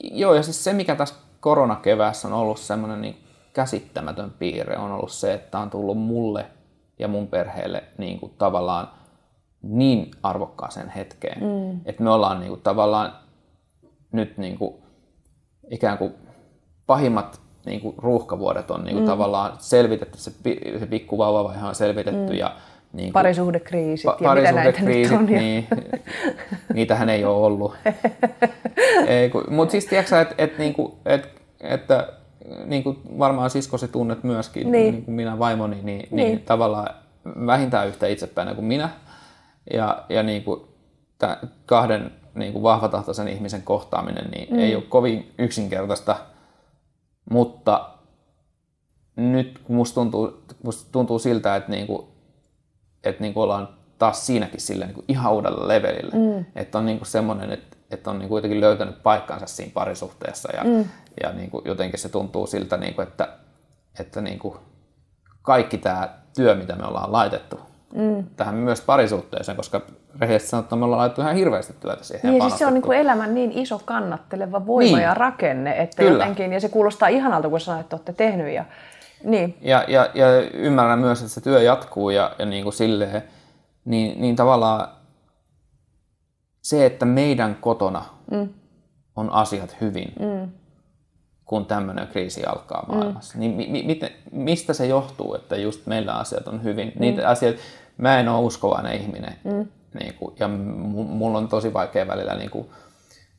[0.00, 3.16] joo, ja siis se, mikä tässä koronakeväässä on ollut semmoinen niin
[3.56, 6.46] käsittämätön piirre, on ollut se, että on tullut mulle
[6.98, 8.90] ja mun perheelle niin kuin tavallaan
[9.62, 11.80] niin arvokkaaseen hetkeen, mm.
[11.84, 13.12] että me ollaan niin kuin tavallaan
[14.12, 14.74] nyt niin kuin
[15.70, 16.14] ikään kuin
[16.86, 19.10] pahimmat niin kuin ruuhkavuodet on niin kuin mm.
[19.10, 22.38] tavallaan selvitetty, se, pi- se pikkuvauvavaihe on selvitetty mm.
[22.38, 22.56] ja
[22.92, 25.26] niin kuin, Parisuhdekriisit ja mitä näitä nyt parisuhdekriisit, on.
[25.26, 25.66] Niin,
[26.74, 27.74] niitähän ei ole ollut.
[29.56, 32.15] Mutta siis tiedätkö että et, niinku, et, että
[32.64, 34.72] niinku varmaan siskosi tunnet myöskin, Niin.
[34.72, 34.94] niin.
[34.94, 36.08] niin kuin minä vaimoni, niin, niin.
[36.10, 36.26] Niin.
[36.26, 36.94] niin tavallaan
[37.46, 38.88] vähintään yhtä itsepäinä kuin minä.
[39.72, 40.68] Ja, ja niinku,
[41.18, 44.58] tä, kahden niinku vahvatahtoisen ihmisen kohtaaminen niin mm.
[44.58, 46.16] ei ole kovin yksinkertaista,
[47.30, 47.88] mutta
[49.16, 52.08] nyt kun musta tuntuu, musta tuntuu siltä, että niinku,
[53.04, 53.68] että niinku ollaan
[53.98, 56.16] taas siinäkin silleen niinku ihan uudella levelillä.
[56.16, 56.44] Mm.
[56.56, 60.84] Että on niinku semmoinen, että, että on niinku kuitenkin löytänyt paikkansa siinä parisuhteessa ja, mm.
[61.22, 63.28] ja niinku jotenkin se tuntuu siltä, niinku, että,
[64.00, 64.56] että niinku
[65.42, 67.60] kaikki tämä työ, mitä me ollaan laitettu
[67.94, 68.24] mm.
[68.36, 69.80] tähän myös parisuhteeseen, koska
[70.20, 72.30] rehellisesti sanottuna me ollaan laitettu ihan hirveästi työtä siihen.
[72.30, 75.04] Niin, siis se on niin kuin elämän niin iso kannatteleva voima Niin.
[75.04, 76.12] ja rakenne, että Kyllä.
[76.12, 78.54] jotenkin, ja se kuulostaa ihanalta, kun sanoit, että olette tehnyt.
[78.54, 78.64] Ja,
[79.24, 83.22] niin, Ja, ja, ja ymmärrän myös, että se työ jatkuu ja, ja niin kuin silleen,
[83.84, 84.88] niin, niin tavallaan
[86.66, 88.48] se, että meidän kotona mm.
[89.16, 90.50] on asiat hyvin, mm.
[91.44, 93.34] kun tämmöinen kriisi alkaa maailmassa.
[93.34, 93.40] Mm.
[93.40, 96.88] Niin mi, mi, miten, mistä se johtuu, että just meillä asiat on hyvin?
[96.88, 97.00] Mm.
[97.00, 97.60] Niitä asioita,
[97.96, 99.36] mä en ole uskovainen ihminen.
[99.44, 99.66] Mm.
[100.00, 102.70] Niin kuin, ja mulla on tosi vaikea välillä niin kuin,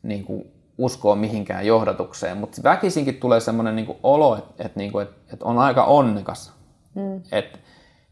[0.03, 5.34] niin kuin uskoa mihinkään johdatukseen, mutta väkisinkin tulee semmoinen niin olo, että, että, niin että,
[5.34, 6.53] että on aika onnekas.
[6.95, 7.21] Mm.
[7.32, 7.59] Et,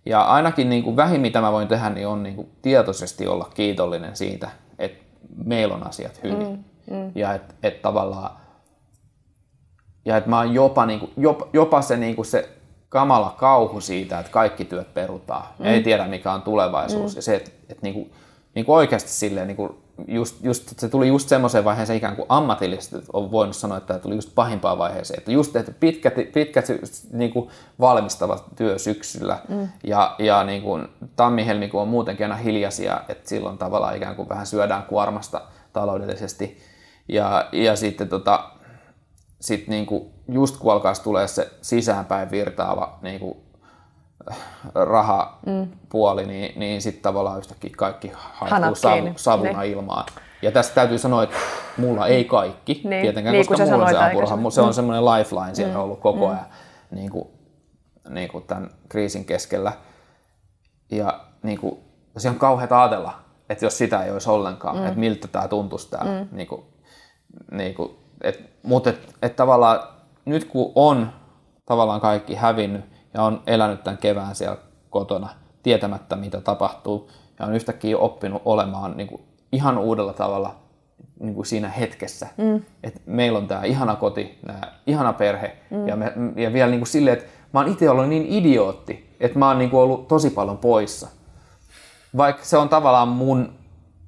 [0.05, 3.51] ja ainakin niin kuin vähin, mitä mä voin tehdä, niin on niin kuin tietoisesti olla
[3.53, 4.49] kiitollinen siitä,
[4.79, 5.04] että
[5.45, 6.47] meillä on asiat hyvin.
[6.47, 6.95] Mm.
[6.95, 7.11] Mm.
[7.15, 8.31] Ja että et tavallaan
[10.05, 12.49] ja että mä oon jopa, niin kuin, jopa, jopa se, niin kuin se
[12.89, 15.47] kamala kauhu siitä, että kaikki työt perutaan.
[15.59, 15.65] Mm.
[15.65, 17.13] Ei tiedä, mikä on tulevaisuus.
[17.13, 17.15] Mm.
[17.15, 18.11] Ja se, että, että niin kuin,
[18.55, 22.25] niin kuin oikeasti silleen, niin kuin just, just, se tuli just semmoiseen vaiheeseen ikään kuin
[22.29, 25.17] ammatillisesti on voinut sanoa, että tuli just pahimpaan vaiheeseen.
[25.17, 26.65] Että just että pitkät, pitkät
[27.11, 29.69] niin kuin valmistava työ syksyllä mm.
[29.83, 34.45] ja, ja niin kuin tammi-helmikuu on muutenkin aina hiljaisia, että silloin tavallaan ikään kuin vähän
[34.45, 35.41] syödään kuormasta
[35.73, 36.57] taloudellisesti.
[37.07, 38.49] Ja, ja sitten tota,
[39.41, 43.44] sit niin kuin just kun alkaisi tulee se sisäänpäin virtaava niin kuin
[44.75, 46.27] rahapuoli, mm.
[46.27, 49.67] niin, niin sitten tavallaan yhtäkkiä kaikki haihtuu savu, savuna ne.
[49.67, 50.05] ilmaan.
[50.41, 51.35] Ja tästä täytyy sanoa, että
[51.77, 53.01] mulla ei kaikki, niin.
[53.01, 54.49] tietenkään, niin, koska mulla on se apuraha.
[54.49, 54.73] Se on mm.
[54.73, 55.79] semmoinen lifeline siellä mm.
[55.79, 56.31] ollut koko mm.
[56.31, 56.95] ajan mm.
[56.95, 57.27] niin kuin,
[58.09, 59.71] niin kuin tämän kriisin keskellä.
[60.91, 61.79] Ja niin kuin,
[62.17, 63.13] se on kauheat ajatella,
[63.49, 64.85] että jos sitä ei olisi ollenkaan, mm.
[64.85, 66.03] että miltä tämä tuntuisi tämä.
[66.03, 66.27] Mm.
[66.37, 66.61] Niin kuin,
[67.51, 69.79] niin kuin, et, mutta et, et tavallaan
[70.25, 71.09] nyt kun on
[71.65, 74.57] tavallaan kaikki hävinnyt, ja on elänyt tämän kevään siellä
[74.89, 75.29] kotona
[75.63, 77.09] tietämättä, mitä tapahtuu,
[77.39, 80.55] ja on yhtäkkiä oppinut olemaan niin kuin ihan uudella tavalla
[81.19, 82.27] niin kuin siinä hetkessä.
[82.37, 82.61] Mm.
[82.83, 85.87] Että meillä on tämä ihana koti, tämä ihana perhe, mm.
[85.87, 89.39] ja, me, ja vielä niin kuin silleen, että mä oon itse ollut niin idiootti, että
[89.39, 91.07] mä oon niin kuin ollut tosi paljon poissa.
[92.17, 93.53] Vaikka se on tavallaan mun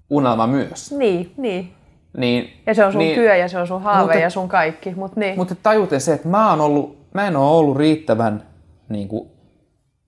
[0.09, 0.91] unelma myös.
[0.91, 1.73] Niin, niin.
[2.17, 4.47] Niin, ja se on sun niin, työ ja se on sun haave mutta, ja sun
[4.47, 4.93] kaikki.
[4.95, 5.35] Mut niin.
[5.37, 8.43] Mutta tajuten se, että mä, oon ollut, mä en ole ollut riittävän
[8.89, 9.29] niin kuin,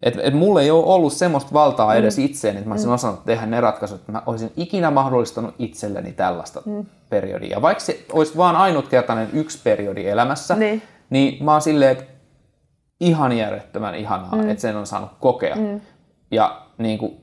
[0.01, 2.25] että et mulla ei ole ollut semmoista valtaa edes mm.
[2.25, 2.93] itseen, että mä olisin mm.
[2.93, 6.85] osannut tehdä ne ratkaisut, että mä olisin ikinä mahdollistanut itselleni tällaista mm.
[7.09, 7.61] periodia.
[7.61, 12.03] Vaikka se olisi vaan ainutkertainen yksi periodi elämässä, niin, niin mä oon silleen, että
[12.99, 14.49] ihan järjettömän ihanaa, mm.
[14.49, 15.55] että sen on saanut kokea.
[15.55, 15.81] Mm.
[16.31, 17.17] Ja niin kuin,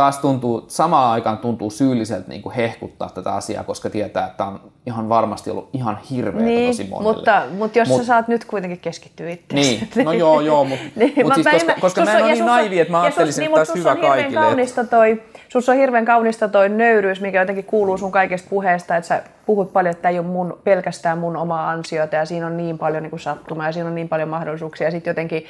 [0.00, 4.50] taas tuntuu, samaan aikaan tuntuu syylliseltä niin kuin hehkuttaa tätä asiaa, koska tietää, että tämä
[4.50, 7.14] on ihan varmasti ollut ihan hirveä niin, tosi monelle.
[7.14, 9.54] Mutta, mutta jos Mut, sä saat nyt kuitenkin keskittyä itse.
[9.54, 12.80] Niin, no joo, joo, mutta niin, mut siis, koska, koska mä en ole niin naivi,
[12.80, 14.40] että mä ajattelisin, että tämä hyvä kaikille.
[14.40, 19.08] Kaunista toi, sus on hirveän kaunista toi nöyryys, mikä jotenkin kuuluu sun kaikesta puheesta, että
[19.08, 22.56] sä puhut paljon, että tämä ei ole mun, pelkästään mun oma ansiota ja siinä on
[22.56, 25.46] niin paljon niin kuin sattumaa ja siinä on niin paljon mahdollisuuksia ja sitten jotenkin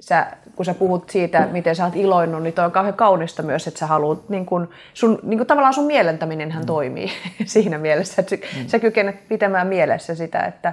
[0.00, 0.26] sä,
[0.56, 3.80] kun sä puhut siitä, miten sä oot iloinnut, niin toi on kauhean kaunista myös, että
[3.80, 6.66] sä haluat, niin kun, sun, niin kun tavallaan sun mielentäminen hän mm.
[6.66, 7.12] toimii
[7.44, 8.66] siinä mielessä, että mm.
[8.66, 10.72] sä kykenet pitämään mielessä sitä, että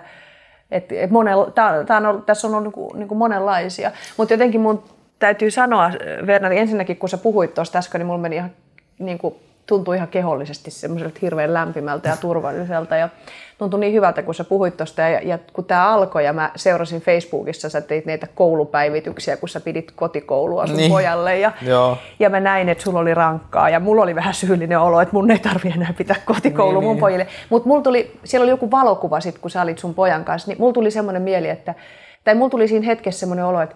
[0.72, 4.62] et, et monella, tää, tää on ollut, tässä on ollut niin kuin monenlaisia, mutta jotenkin
[4.62, 4.84] mun
[5.20, 5.92] täytyy sanoa,
[6.28, 8.52] Vernari, ensinnäkin kun sä puhuit tuosta äsken, niin mulla meni ihan
[9.00, 9.36] niin kuin,
[9.72, 12.96] tuntui ihan kehollisesti semmoiselta hirveän lämpimältä ja turvalliselta.
[12.96, 13.10] Ja
[13.58, 15.02] tuntui niin hyvältä, kun sä puhuit tuosta.
[15.02, 19.60] Ja, ja kun tämä alkoi ja mä seurasin Facebookissa, sä teit näitä koulupäivityksiä, kun sä
[19.60, 20.92] pidit kotikoulua sun niin.
[20.92, 21.40] pojalle.
[21.40, 21.98] Ja, Joo.
[22.20, 25.32] ja mä näin, että sulla oli rankkaa ja mulla oli vähän syyllinen olo, että mun
[25.32, 27.00] ei tarvi enää pitää kotikoulu niin, mun niin.
[27.00, 27.28] pojille.
[27.50, 30.74] Mutta tuli, siellä oli joku valokuva sit, kun sä olit sun pojan kanssa, niin mulla
[30.74, 31.76] tuli semmoinen mieli, että,
[32.24, 33.76] tai mulla tuli siinä hetkessä semmoinen olo, että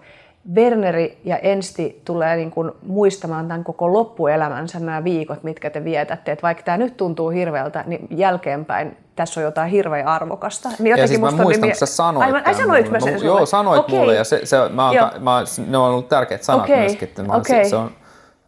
[0.54, 6.32] Werneri ja Ensti tulee niin kuin muistamaan tämän koko loppuelämänsä nämä viikot, mitkä te vietätte.
[6.32, 10.68] Että vaikka tämä nyt tuntuu hirveältä, niin jälkeenpäin tässä on jotain hirveän arvokasta.
[10.78, 13.80] Niin ja siis mä muistan, että sä sanoit Aivan, ai, sanoit mä sen Joo, sanoit
[13.80, 13.98] okay.
[13.98, 16.76] mulle ja se, se, mä, oon, mä, ne on ollut tärkeät sanat okay.
[16.76, 17.08] myöskin.
[17.08, 17.64] Että mä, okay.
[17.64, 17.90] se, se on,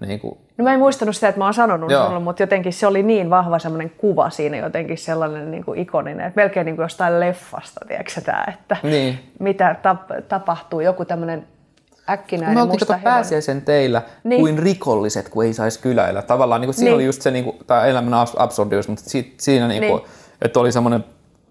[0.06, 0.38] niin kuin...
[0.58, 3.30] No mä en muistanut sitä, että mä oon sanonut sulle, mutta jotenkin se oli niin
[3.30, 7.80] vahva semmoinen kuva siinä, jotenkin sellainen niin kuin ikoninen, että melkein niin kuin jostain leffasta,
[7.88, 9.18] tiedätkö tämä, että niin.
[9.38, 11.46] mitä tap- tapahtuu, joku tämmöinen
[12.10, 14.40] äkkinäinen Me oltiin kato pääsiäisen teillä niin.
[14.40, 16.22] kuin rikolliset, kun ei saisi kyläillä.
[16.22, 16.94] Tavallaan niin kuin, siinä niin.
[16.94, 20.10] oli just se niin kuin, tämä elämän absurdius, mutta si, siinä niin kuin, niin.
[20.42, 21.04] että oli semmoinen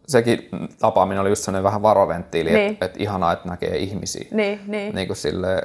[0.07, 0.49] sekin
[0.79, 2.71] tapaaminen oli just sellainen vähän varoventtiili, niin.
[2.71, 4.27] että, että ihanaa, että näkee ihmisiä.
[4.31, 4.95] Niin, niin.
[4.95, 5.63] Niin, kuin sille,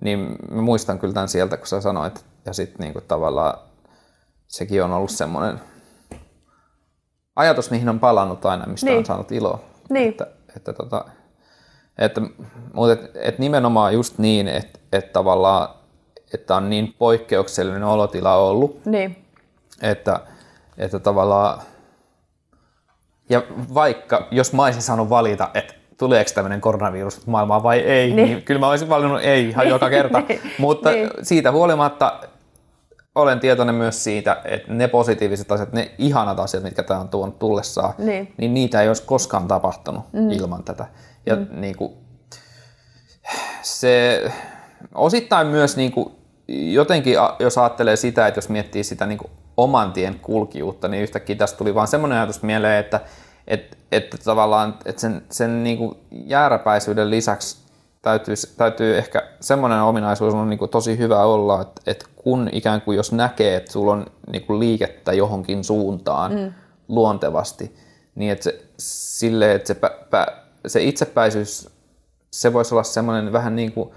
[0.00, 2.24] niin mä muistan kyllä tämän sieltä, kun sä sanoit.
[2.46, 3.58] Ja sitten niin kuin tavallaan
[4.46, 5.60] sekin on ollut semmoinen
[7.36, 8.98] ajatus, mihin on palannut aina, mistä niin.
[8.98, 9.60] on saanut iloa.
[9.90, 10.08] Niin.
[10.08, 10.26] Että,
[10.56, 11.04] että tota,
[11.98, 12.20] että,
[12.72, 15.68] mutta et, et nimenomaan just niin, että et tavallaan
[16.34, 19.24] että on niin poikkeuksellinen olotila ollut, niin.
[19.82, 20.20] että,
[20.78, 21.60] että tavallaan,
[23.28, 23.42] ja
[23.74, 28.42] vaikka jos mä olisin saanut valita, että tuleeko tämmöinen koronavirus maailmaan vai ei, niin, niin
[28.42, 30.40] kyllä mä olisin valinnut ei ihan joka kerta, niin.
[30.58, 31.10] mutta niin.
[31.22, 32.20] siitä huolimatta
[33.14, 37.38] olen tietoinen myös siitä, että ne positiiviset asiat, ne ihanat asiat, mitkä tämä on tuonut
[37.38, 38.34] tullessaan, Niin.
[38.36, 40.30] niin niitä ei olisi koskaan tapahtunut mm.
[40.30, 40.86] ilman tätä.
[41.26, 41.46] Ja mm.
[41.50, 41.92] niin kuin,
[43.62, 44.22] se
[44.94, 46.14] osittain myös niin kuin,
[46.48, 51.36] jotenkin, jos ajattelee sitä, että jos miettii sitä niin kuin oman tien kulkijuutta, niin yhtäkkiä
[51.36, 53.00] tästä tuli vaan semmoinen ajatus mieleen, että,
[53.46, 57.56] että, että tavallaan että sen, sen niin kuin jääräpäisyyden lisäksi
[58.02, 62.80] täytyy, täytyy ehkä semmoinen ominaisuus on niin kuin tosi hyvä olla, että, että kun ikään
[62.80, 66.52] kuin jos näkee, että sulla on niin kuin liikettä johonkin suuntaan mm.
[66.88, 67.76] luontevasti,
[68.14, 70.26] niin että se, sille, että se, pä, pä,
[70.66, 71.68] se itsepäisyys,
[72.30, 73.90] se voisi olla semmoinen vähän niin kuin,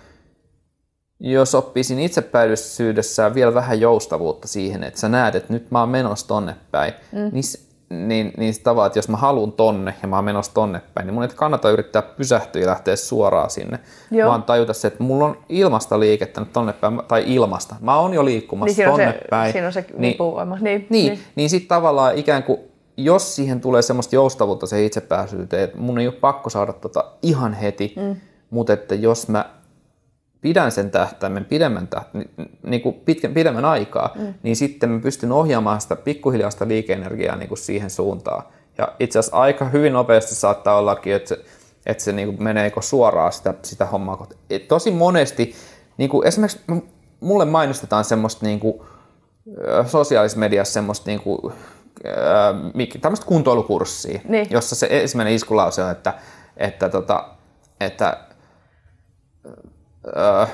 [1.20, 6.28] jos oppisin itsepäisyydessään vielä vähän joustavuutta siihen, että sä näet, että nyt mä oon menossa
[6.28, 7.30] tonne päin, mm.
[7.32, 7.44] niin,
[7.90, 11.08] niin, niin se tavalla, että jos mä haluan tonne ja mä oon menossa tonne päin,
[11.08, 13.80] niin mun ei kannata yrittää pysähtyä ja lähteä suoraan sinne,
[14.12, 14.30] Joo.
[14.30, 17.76] vaan tajuta se, että mulla on ilmasta liikettä nyt tonne päin, tai ilmasta.
[17.82, 19.52] Mä oon jo liikkumassa Niin tonne se, päin.
[19.52, 20.18] siinä on se niin.
[20.18, 21.20] Niin, niin, niin.
[21.36, 22.60] niin sitten tavallaan ikään kuin,
[22.98, 27.54] jos siihen tulee semmoista joustavuutta se itsepääsyyteen, että mun ei ole pakko saada tota ihan
[27.54, 28.16] heti, mm.
[28.50, 29.50] mutta että jos mä
[30.42, 32.30] pidän sen tähtäimen pidemmän, tähtäimen,
[32.64, 34.34] niin kuin pitkän, pidemmän aikaa, mm.
[34.44, 38.44] niin sitten mä pystyn ohjaamaan sitä pikkuhiljaa sitä liikeenergiaa niin kuin siihen suuntaan.
[38.78, 41.46] Ja itse asiassa aika hyvin nopeasti saattaa ollakin, että se,
[41.86, 44.28] että se niin kuin menee suoraan sitä, sitä hommaa.
[44.50, 45.56] Et tosi monesti,
[45.98, 46.60] niin kuin esimerkiksi
[47.20, 48.82] mulle mainostetaan semmoista niin kuin,
[49.86, 51.54] sosiaalisessa mediassa semmoista niin kuin,
[52.74, 54.48] mik- tämmöistä kuntoilukurssia, Niin.
[54.50, 56.14] jossa se ensimmäinen iskulause on, että,
[56.58, 57.28] että, tota,
[57.80, 58.18] että
[60.08, 60.48] ö,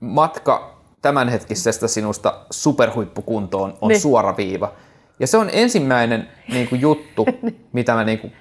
[0.00, 3.88] matka tämänhetkisestä sinusta superhuippukuntoon on Niin.
[3.88, 4.00] niin.
[4.00, 4.72] suora viiva.
[5.20, 7.26] Ja se on ensimmäinen niin kuin, juttu,
[7.72, 8.32] mitä mä niin kuin,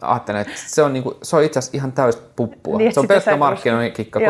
[0.00, 2.78] ajattelen, että se on, niin kuin, se on itse asiassa ihan täys puppua.
[2.78, 4.28] Niin, se on pelkkä markkinointikikka, Joo.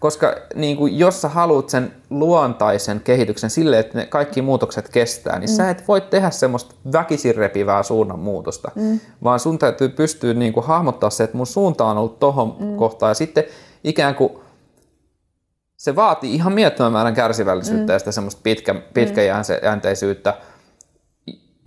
[0.00, 5.38] Koska, niin kuin, jos sä haluat sen luontaisen kehityksen silleen, että ne kaikki muutokset kestää,
[5.38, 5.54] niin mm.
[5.54, 9.00] sä et voi tehdä semmoista väkisin repivää suunnanmuutosta, mm.
[9.24, 12.76] vaan sun täytyy pystyä niin kuin, hahmottaa se, että mun suunta on ollut tohon mm.
[12.76, 13.44] kohtaan, ja sitten
[13.84, 14.32] ikään kuin
[15.76, 17.94] se vaatii ihan miettömän määrän kärsivällisyyttä mm.
[17.94, 20.34] ja sitä semmoista pitkä, pitkäjänteisyyttä,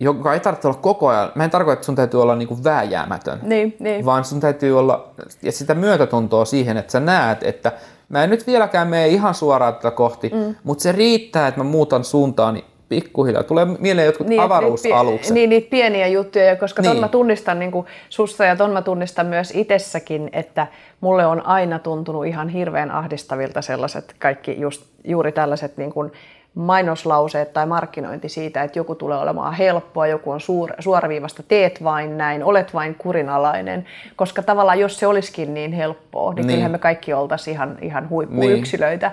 [0.00, 1.32] joka ei tarvitse olla koko ajan.
[1.34, 4.04] Mä en tarkoita, että sun täytyy olla niinku vääjäämätön, Niin, niin.
[4.04, 5.12] vaan sun täytyy olla
[5.42, 7.72] ja sitä myötätuntoa siihen, että sä näet, että
[8.10, 10.54] mä en nyt vieläkään mene ihan suoraan tätä kohti, mm.
[10.64, 13.42] mutta se riittää, että mä muutan suuntaani pikkuhiljaa.
[13.42, 15.34] Tulee mieleen jotkut niin, avaruusalukset.
[15.34, 17.00] Niin, niitä pieniä juttuja, ja koska ton Niin.
[17.00, 20.66] mä tunnistan niin kuin sussa ja ton mä tunnistan myös itsessäkin, että
[21.00, 26.12] mulle on aina tuntunut ihan hirveän ahdistavilta sellaiset kaikki just juuri tällaiset niin kuin
[26.54, 32.18] mainoslauseet tai markkinointi siitä, että joku tulee olemaan helppoa, joku on suur, suoraviivasta, teet vain
[32.18, 33.86] näin, olet vain kurinalainen,
[34.16, 36.46] koska tavallaan jos se olisikin niin helppoa, niin, niin.
[36.46, 36.54] Niin.
[36.54, 39.12] kyllähän me kaikki oltaisiin ihan, ihan huippuyksilöitä,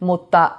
[0.00, 0.50] mutta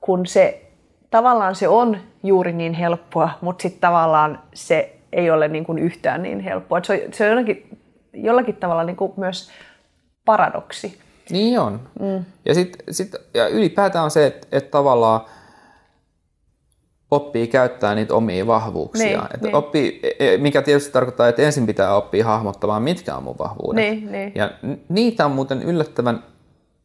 [0.00, 0.62] kun se
[1.10, 6.22] tavallaan se on juuri niin helppoa, mutta sitten tavallaan se ei ole niin kuin yhtään
[6.22, 6.78] niin helppoa.
[6.78, 7.78] Et se on, se on jollakin,
[8.12, 9.50] jollakin tavalla niin kuin myös
[10.24, 10.98] paradoksi.
[11.30, 11.80] Niin on.
[12.00, 12.24] Mm.
[12.44, 15.20] Ja, sit, sit, ja ylipäätään on se, että, että tavallaan
[17.10, 19.06] oppii käyttää niitä omia vahvuuksia.
[19.06, 19.54] Niin, että niin.
[19.54, 23.84] Oppii, e- mikä tietysti tarkoittaa, että ensin pitää oppia hahmottamaan, mitkä on mun vahvuudet.
[23.84, 24.32] Niin, niin.
[24.34, 24.50] Ja
[24.88, 26.24] niitä on muuten yllättävän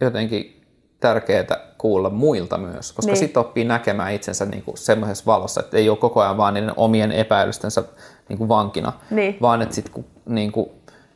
[0.01, 0.61] jotenkin
[0.99, 1.45] tärkeää
[1.77, 3.17] kuulla muilta myös, koska Niin.
[3.19, 7.11] sitten oppii näkemään itsensä niinku semmoisessa valossa, että ei ole koko ajan vaan niiden omien
[7.11, 7.83] epäilystensä
[8.29, 9.37] niinku vankina, Niin.
[9.41, 10.71] vaan että sitten niinku,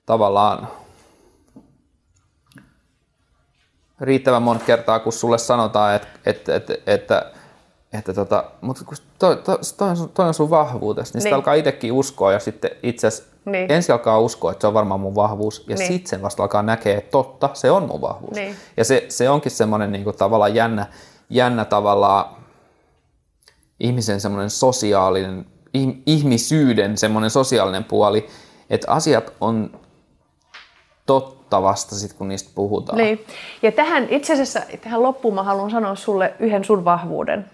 [0.05, 0.67] tavallaan
[4.01, 7.31] riittävän monta kertaa, kun sulle sanotaan, että, että, että, että,
[7.99, 11.21] että tota, mutta kun toi, toi, toi, on sun, toi on sun vahvuutesi, niin, niin.
[11.21, 13.71] Sitten alkaa itsekin uskoa ja sitten itse asiassa Niin.
[13.71, 15.87] ensin alkaa uskoa, että se on varmaan mun vahvuus ja Niin.
[15.87, 18.31] sitten sen vasta alkaa näkee, että totta, se on mun vahvuus.
[18.35, 18.55] Niin.
[18.77, 20.85] Ja se, se onkin semmoinen niin kuin, tavallaan jännä,
[21.29, 22.25] jännä tavallaan
[23.79, 25.45] ihmisen semmoinen sosiaalinen,
[25.77, 28.27] ih- ihmisyyden semmoinen sosiaalinen puoli,
[28.69, 29.79] että asiat on
[31.05, 32.97] totta vasta sitten, kun niistä puhutaan.
[32.97, 33.25] Niin.
[33.61, 37.45] Ja tähän itse asiassa, tähän loppuun mä haluan sanoa sulle yhden sun vahvuuden,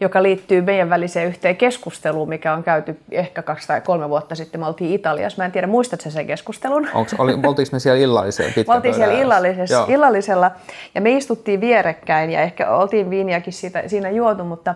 [0.00, 4.60] joka liittyy meidän väliseen yhteen keskusteluun, mikä on käyty ehkä kaksi tai kolme vuotta sitten.
[4.60, 5.42] Me oltiin Italiassa.
[5.42, 6.88] Mä en tiedä, muistatko sä sen keskustelun?
[6.94, 9.86] Onks, oli, oltiinko me siellä illallisella Me oltiin siellä illallisessa, Joo.
[9.88, 10.50] illallisella
[10.94, 14.74] ja me istuttiin vierekkäin ja ehkä oltiin viiniäkin siitä, siinä juotu, mutta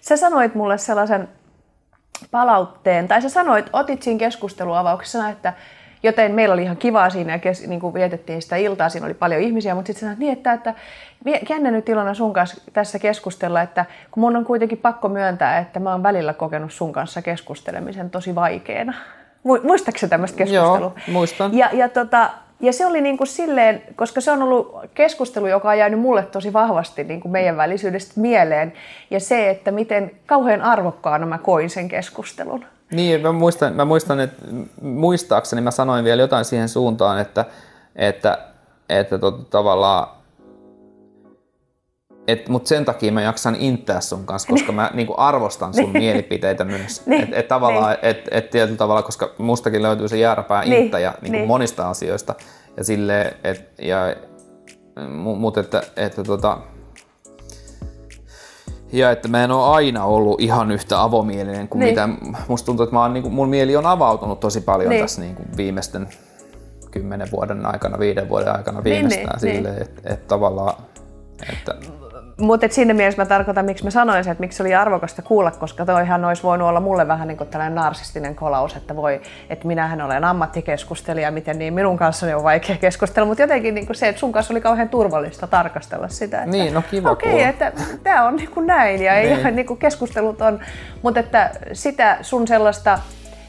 [0.00, 1.28] sä sanoit mulle sellaisen
[2.30, 5.52] palautteen, tai sä sanoit, otit siinä keskusteluavauksessa, että
[6.06, 9.14] joten meillä oli ihan kivaa siinä ja kes, niin kuin vietettiin sitä iltaa, siinä oli
[9.14, 10.74] paljon ihmisiä, mutta sitten sanoit niin, että, että
[11.48, 15.80] jännä nyt Ilona sun kanssa tässä keskustella, että kun mun on kuitenkin pakko myöntää, että
[15.80, 18.94] mä oon välillä kokenut sun kanssa keskustelemisen tosi vaikeana.
[19.48, 20.94] Mu- Muistatko sä tämmöistä keskustelua?
[21.08, 21.54] muistan.
[21.54, 22.30] Ja, ja tota,
[22.60, 26.22] ja se oli niin kuin silleen, koska se on ollut keskustelu, joka on jäänyt mulle
[26.22, 28.72] tosi vahvasti niin kuin meidän välisyydestä mieleen.
[29.10, 32.64] Ja se, että miten kauhean arvokkaana mä koin sen keskustelun.
[32.92, 34.42] Niin, mä muistan, mä muistan että
[34.82, 37.44] muistaakseni mä sanoin vielä jotain siihen suuntaan, että,
[37.96, 38.38] että,
[38.88, 40.08] että tota, tavallaan
[42.28, 46.02] et, mutta sen takia mä jaksan intää sun kanssa, koska mä niinku arvostan sun niin.
[46.02, 47.02] mielipiteitä myös.
[47.06, 47.22] Niin.
[47.22, 47.98] Et, et tavallaan, niin.
[48.02, 50.82] et, et tietyllä tavalla, koska mustakin löytyy se jääräpää Niin.
[50.82, 51.48] inttäjä niinku Niin.
[51.48, 52.34] monista asioista.
[52.76, 54.16] Ja sille, et, ja,
[55.10, 56.58] mutta että, että tota,
[58.92, 61.90] ja että mä en ole aina ollut ihan yhtä avomielinen kuin Niin.
[61.90, 62.08] mitä,
[62.48, 65.02] musta tuntuu, että mä oon, niin kuin, mun mieli on avautunut tosi paljon Niin.
[65.02, 66.08] tässä niin kuin viimeisten
[66.90, 70.74] kymmenen vuoden aikana, viiden vuoden aikana Niin, viimeistään niin, silleen, että, että tavallaan,
[71.52, 71.74] että
[72.40, 75.50] Mutta siinä mielessä mä tarkoitan, miksi mä sanoin sen, että miksi se oli arvokasta kuulla,
[75.50, 79.20] koska toihan olisi voinut olla mulle vähän niin kuin tällainen narsistinen kolaus, että voi,
[79.50, 83.96] että minähän olen ammattikeskustelija, miten niin minun kanssani on vaikea keskustella, mutta jotenkin niin kuin
[83.96, 86.38] se, että sun kanssa oli kauhean turvallista tarkastella sitä.
[86.38, 87.48] Että, Niin, no kiva Okei, kuulla.
[87.48, 87.72] että
[88.02, 89.56] tämä on niin kuin näin ja ei, Niin.
[89.56, 90.60] niin kuin keskustelut on,
[91.02, 92.98] mutta että sitä sun sellaista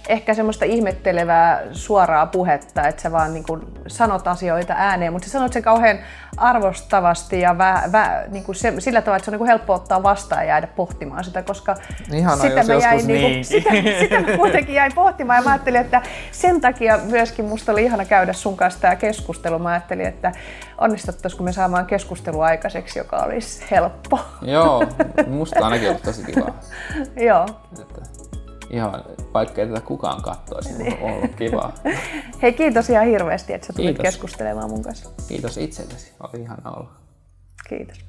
[0.07, 5.31] ehkä semmoista ihmettelevää suoraa puhetta, että sä vaan niin kuin sanot asioita ääneen, mutta sä
[5.31, 5.99] sanot sen kauhean
[6.37, 9.73] arvostavasti ja vä, vä, niin kuin se, sillä tavalla, että se on niin kuin helppo
[9.73, 11.75] ottaa vastaan ja jäädä pohtimaan sitä, koska
[12.13, 15.51] Ihana, sitä, mä jäin, joskus niin kuin, sitä, sitä mä kuitenkin jäin pohtimaan ja mä
[15.51, 16.01] ajattelin, että
[16.31, 19.59] sen takia myöskin musta oli ihana käydä sun kanssa tämä keskustelu.
[19.59, 20.31] Mä ajattelin, että
[20.77, 24.19] onnistuttaisiko me saamaan keskustelua aikaiseksi, joka olisi helppo.
[24.41, 24.83] Joo,
[25.27, 26.53] musta ainakin ollut tosi kiva.
[27.15, 27.45] Joo.
[27.81, 28.01] Että
[28.69, 29.03] ihan
[29.37, 31.73] vaikka ei tätä kukaan katsoisi, niin on ollut kiva.
[32.41, 34.03] Hei kiitos ihan hirveästi, että sä tulit Kiitos.
[34.03, 35.09] keskustelemaan mun kanssa.
[35.27, 36.91] Kiitos itsellesi, oli ihana olla.
[37.69, 38.05] Kiitos.